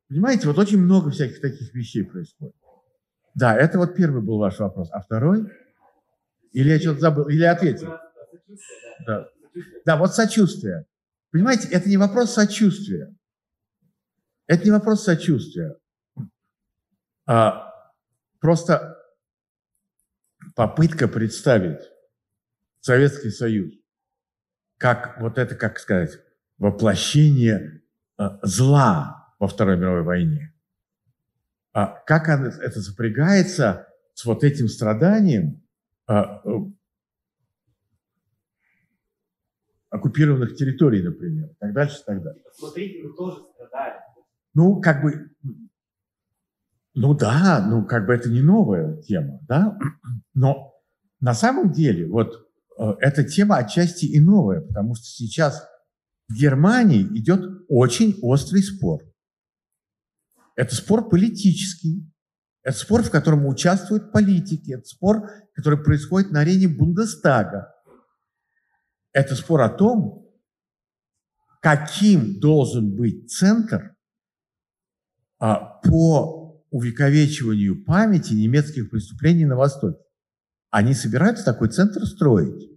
[0.08, 2.54] Понимаете, вот очень много всяких таких вещей происходит.
[3.34, 4.90] Да, это вот первый был ваш вопрос.
[4.92, 5.50] А второй?
[6.52, 7.28] Или я что-то забыл?
[7.28, 7.96] Или ответил?
[9.06, 9.28] Да.
[9.86, 10.84] да, вот сочувствие.
[11.30, 13.14] Понимаете, это не вопрос сочувствия.
[14.46, 15.76] Это не вопрос сочувствия.
[17.26, 17.72] А
[18.38, 18.98] просто
[20.54, 21.80] попытка представить
[22.80, 23.81] Советский Союз
[24.82, 26.18] как вот это, как сказать,
[26.58, 27.82] воплощение
[28.18, 30.52] э, зла во Второй мировой войне.
[31.72, 35.62] А как это сопрягается с вот этим страданием
[36.08, 36.50] а, э,
[39.90, 42.42] оккупированных территорий, например, и так дальше, и так далее.
[42.52, 44.00] Смотрите, вы тоже страдали.
[44.52, 45.30] Ну, как бы,
[46.94, 49.78] ну да, ну как бы это не новая тема, да,
[50.34, 50.74] но
[51.20, 52.41] на самом деле вот э,
[52.76, 55.66] эта тема отчасти и новая, потому что сейчас
[56.28, 59.02] в Германии идет очень острый спор.
[60.54, 62.10] Это спор политический,
[62.62, 67.74] это спор, в котором участвуют политики, это спор, который происходит на арене Бундестага.
[69.12, 70.30] Это спор о том,
[71.60, 73.96] каким должен быть центр
[75.38, 79.98] а, по увековечиванию памяти немецких преступлений на Востоке.
[80.72, 82.70] Они собираются такой центр строить.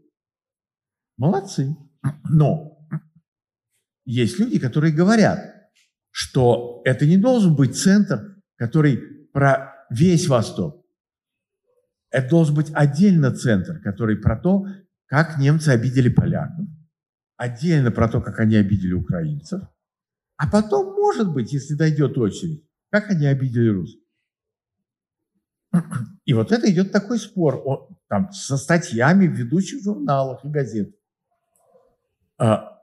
[1.17, 1.75] Молодцы.
[2.29, 2.77] Но
[4.03, 5.39] есть люди, которые говорят,
[6.11, 8.97] что это не должен быть центр, который
[9.31, 10.85] про весь Восток.
[12.11, 14.65] Это должен быть отдельно центр, который про то,
[15.05, 16.67] как немцы обидели поляков,
[17.37, 19.61] отдельно про то, как они обидели украинцев,
[20.35, 24.04] а потом, может быть, если дойдет очередь, как они обидели русских?
[26.25, 30.93] И вот это идет такой спор о, там, со статьями в ведущих журналах и газетах.
[32.37, 32.79] А,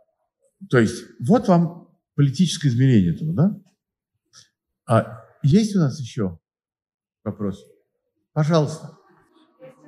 [0.70, 3.60] то есть вот вам политическое измерение этого, да?
[4.86, 6.39] А, есть у нас еще
[7.24, 7.64] вопрос?
[8.32, 8.97] Пожалуйста.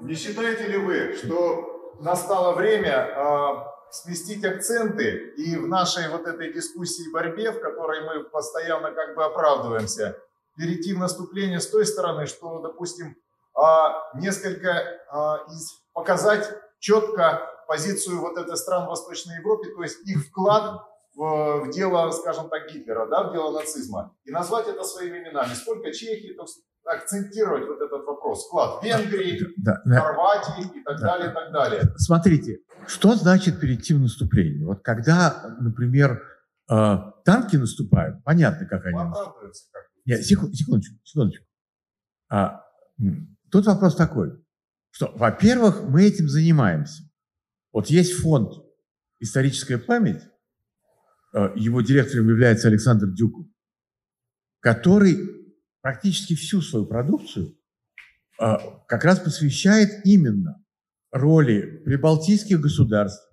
[0.01, 6.52] Не считаете ли вы, что настало время э, сместить акценты и в нашей вот этой
[6.52, 10.18] дискуссии борьбе, в которой мы постоянно как бы оправдываемся,
[10.56, 13.16] перейти в наступление с той стороны, что, допустим,
[13.55, 15.39] а, несколько а,
[15.93, 16.48] показать
[16.78, 20.82] четко позицию вот этой стран Восточной Европы, то есть их вклад
[21.14, 25.55] в, в дело, скажем так, Гитлера, да, в дело нацизма, и назвать это своими именами.
[25.55, 26.44] Сколько Чехии, то
[26.85, 31.06] акцентировать вот этот вопрос, вклад Венгрии, да, да, Хорватии и так да.
[31.06, 31.82] далее, и так далее.
[31.97, 34.66] Смотрите, что значит перейти в наступление?
[34.66, 36.22] Вот когда, например,
[36.70, 39.55] э, танки наступают, понятно, как они наступают.
[40.05, 41.47] Нет, секундочку, секундочку.
[42.31, 42.62] А,
[43.51, 44.32] тут вопрос такой,
[44.90, 47.02] что, во-первых, мы этим занимаемся.
[47.72, 48.52] Вот есть фонд
[49.18, 50.22] «Историческая память»,
[51.35, 53.47] э, его директором является Александр Дюков,
[54.60, 55.16] который
[55.81, 57.59] практически всю свою продукцию
[58.40, 58.56] э,
[58.86, 60.64] как раз посвящает именно
[61.10, 63.28] роли прибалтийских государств,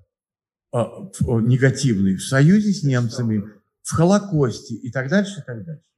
[0.73, 3.43] э, негативной, в союзе с немцами,
[3.83, 5.90] в Холокосте и так дальше, и так дальше.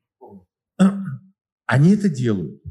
[1.65, 2.61] Они это делают.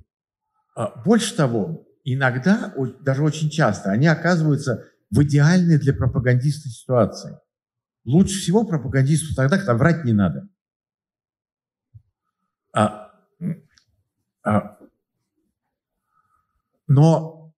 [0.74, 7.38] А, больше того, иногда, даже очень часто, они оказываются в идеальной для пропагандиста ситуации.
[8.04, 10.48] Лучше всего пропагандисту тогда, когда врать не надо.
[12.74, 13.12] А,
[14.44, 14.78] а,
[16.86, 17.54] но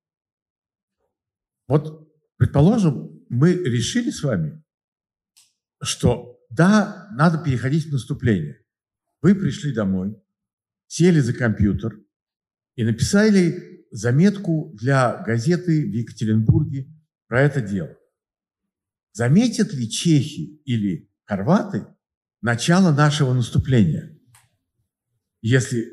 [1.66, 4.62] вот, предположим, мы решили с вами,
[5.82, 8.60] что да, надо переходить в наступление.
[9.22, 10.20] Вы пришли домой,
[10.94, 12.00] сели за компьютер
[12.76, 16.88] и написали заметку для газеты в Екатеринбурге
[17.26, 17.96] про это дело.
[19.12, 21.84] Заметят ли чехи или хорваты
[22.42, 24.16] начало нашего наступления,
[25.42, 25.84] если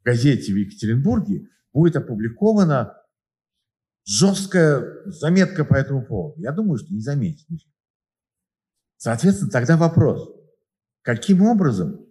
[0.00, 2.96] в газете в Екатеринбурге будет опубликована
[4.04, 6.40] жесткая заметка по этому поводу?
[6.40, 7.46] Я думаю, что не заметят.
[8.96, 10.28] Соответственно, тогда вопрос,
[11.02, 12.04] каким образом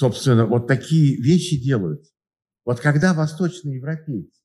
[0.00, 2.06] собственно, вот такие вещи делают.
[2.64, 4.40] Вот когда восточные европейцы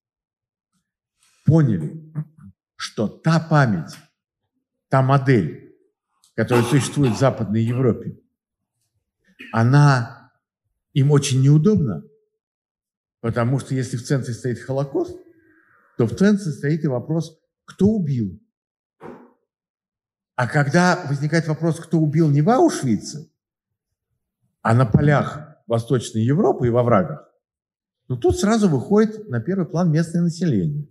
[1.46, 2.14] поняли,
[2.76, 3.96] что та память,
[4.90, 5.74] та модель,
[6.36, 8.20] которая существует в Западной Европе,
[9.54, 10.34] она
[10.92, 12.04] им очень неудобна,
[13.22, 15.18] потому что если в центре стоит Холокост,
[15.98, 18.42] то в центре стоит и вопрос, кто убил.
[20.36, 23.32] А когда возникает вопрос, кто убил не в Аушвице,
[24.66, 27.32] а на полях Восточной Европы и во врагах,
[28.08, 30.90] то тут сразу выходит на первый план местное население,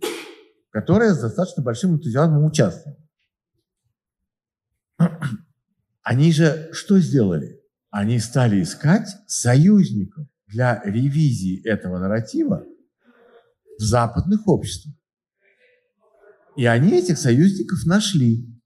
[0.69, 2.97] которое с достаточно большим энтузиазмом участвовало.
[6.03, 7.61] Они же что сделали?
[7.89, 12.65] Они стали искать союзников для ревизии этого нарратива
[13.77, 14.95] в западных обществах.
[16.55, 18.57] И они этих союзников нашли.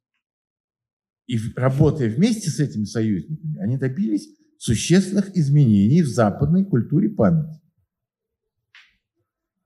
[1.25, 7.61] И работая вместе с этими союзниками, они добились существенных изменений в западной культуре памяти.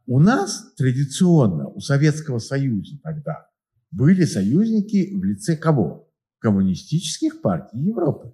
[0.05, 3.49] У нас традиционно, у Советского Союза тогда,
[3.89, 6.09] были союзники в лице кого?
[6.39, 8.33] Коммунистических партий Европы.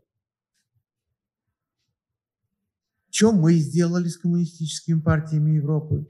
[3.09, 6.09] Что мы сделали с коммунистическими партиями Европы?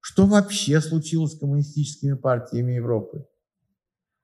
[0.00, 3.26] Что вообще случилось с коммунистическими партиями Европы?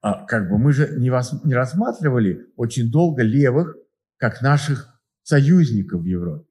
[0.01, 3.77] А, как бы мы же не, вос, не рассматривали очень долго левых
[4.19, 4.92] как наших
[5.23, 6.49] союзников в Европе.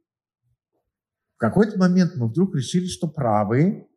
[1.35, 3.87] В какой-то момент мы вдруг решили, что правые,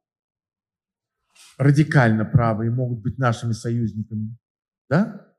[1.59, 4.37] радикально правые, могут быть нашими союзниками.
[4.89, 5.35] Да?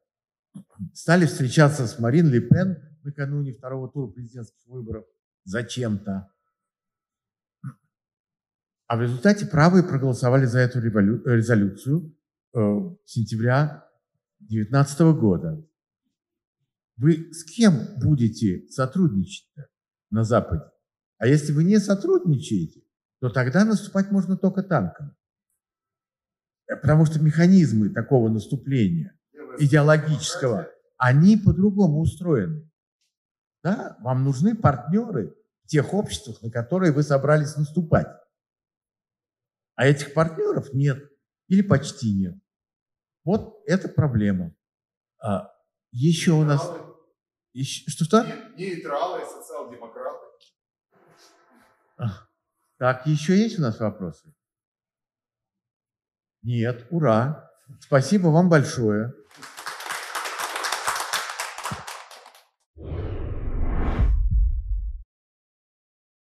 [0.93, 5.05] Стали встречаться с Марин Ле Пен накануне второго тура президентских выборов
[5.43, 6.31] зачем-то.
[8.87, 12.15] А в результате правые проголосовали за эту резолюцию
[12.53, 12.59] э,
[13.05, 13.89] сентября
[14.39, 15.65] 2019 года.
[16.97, 19.49] Вы с кем будете сотрудничать
[20.09, 20.63] на Западе?
[21.17, 22.81] А если вы не сотрудничаете,
[23.19, 25.15] то тогда наступать можно только танком.
[26.67, 29.17] Потому что механизмы такого наступления
[29.59, 32.69] идеологического, они по-другому устроены.
[33.63, 33.97] Да?
[34.01, 38.07] Вам нужны партнеры в тех обществах, на которые вы собрались наступать.
[39.75, 41.03] А этих партнеров нет
[41.47, 42.35] или почти нет.
[43.23, 44.55] Вот это проблема.
[45.95, 46.69] А еще у нас...
[47.53, 47.89] Еще...
[47.89, 48.25] Что-что?
[48.57, 50.25] Нейтралы, социал-демократы.
[52.77, 54.35] Так, еще есть у нас вопросы?
[56.41, 57.49] Нет, ура.
[57.79, 59.13] Спасибо вам большое.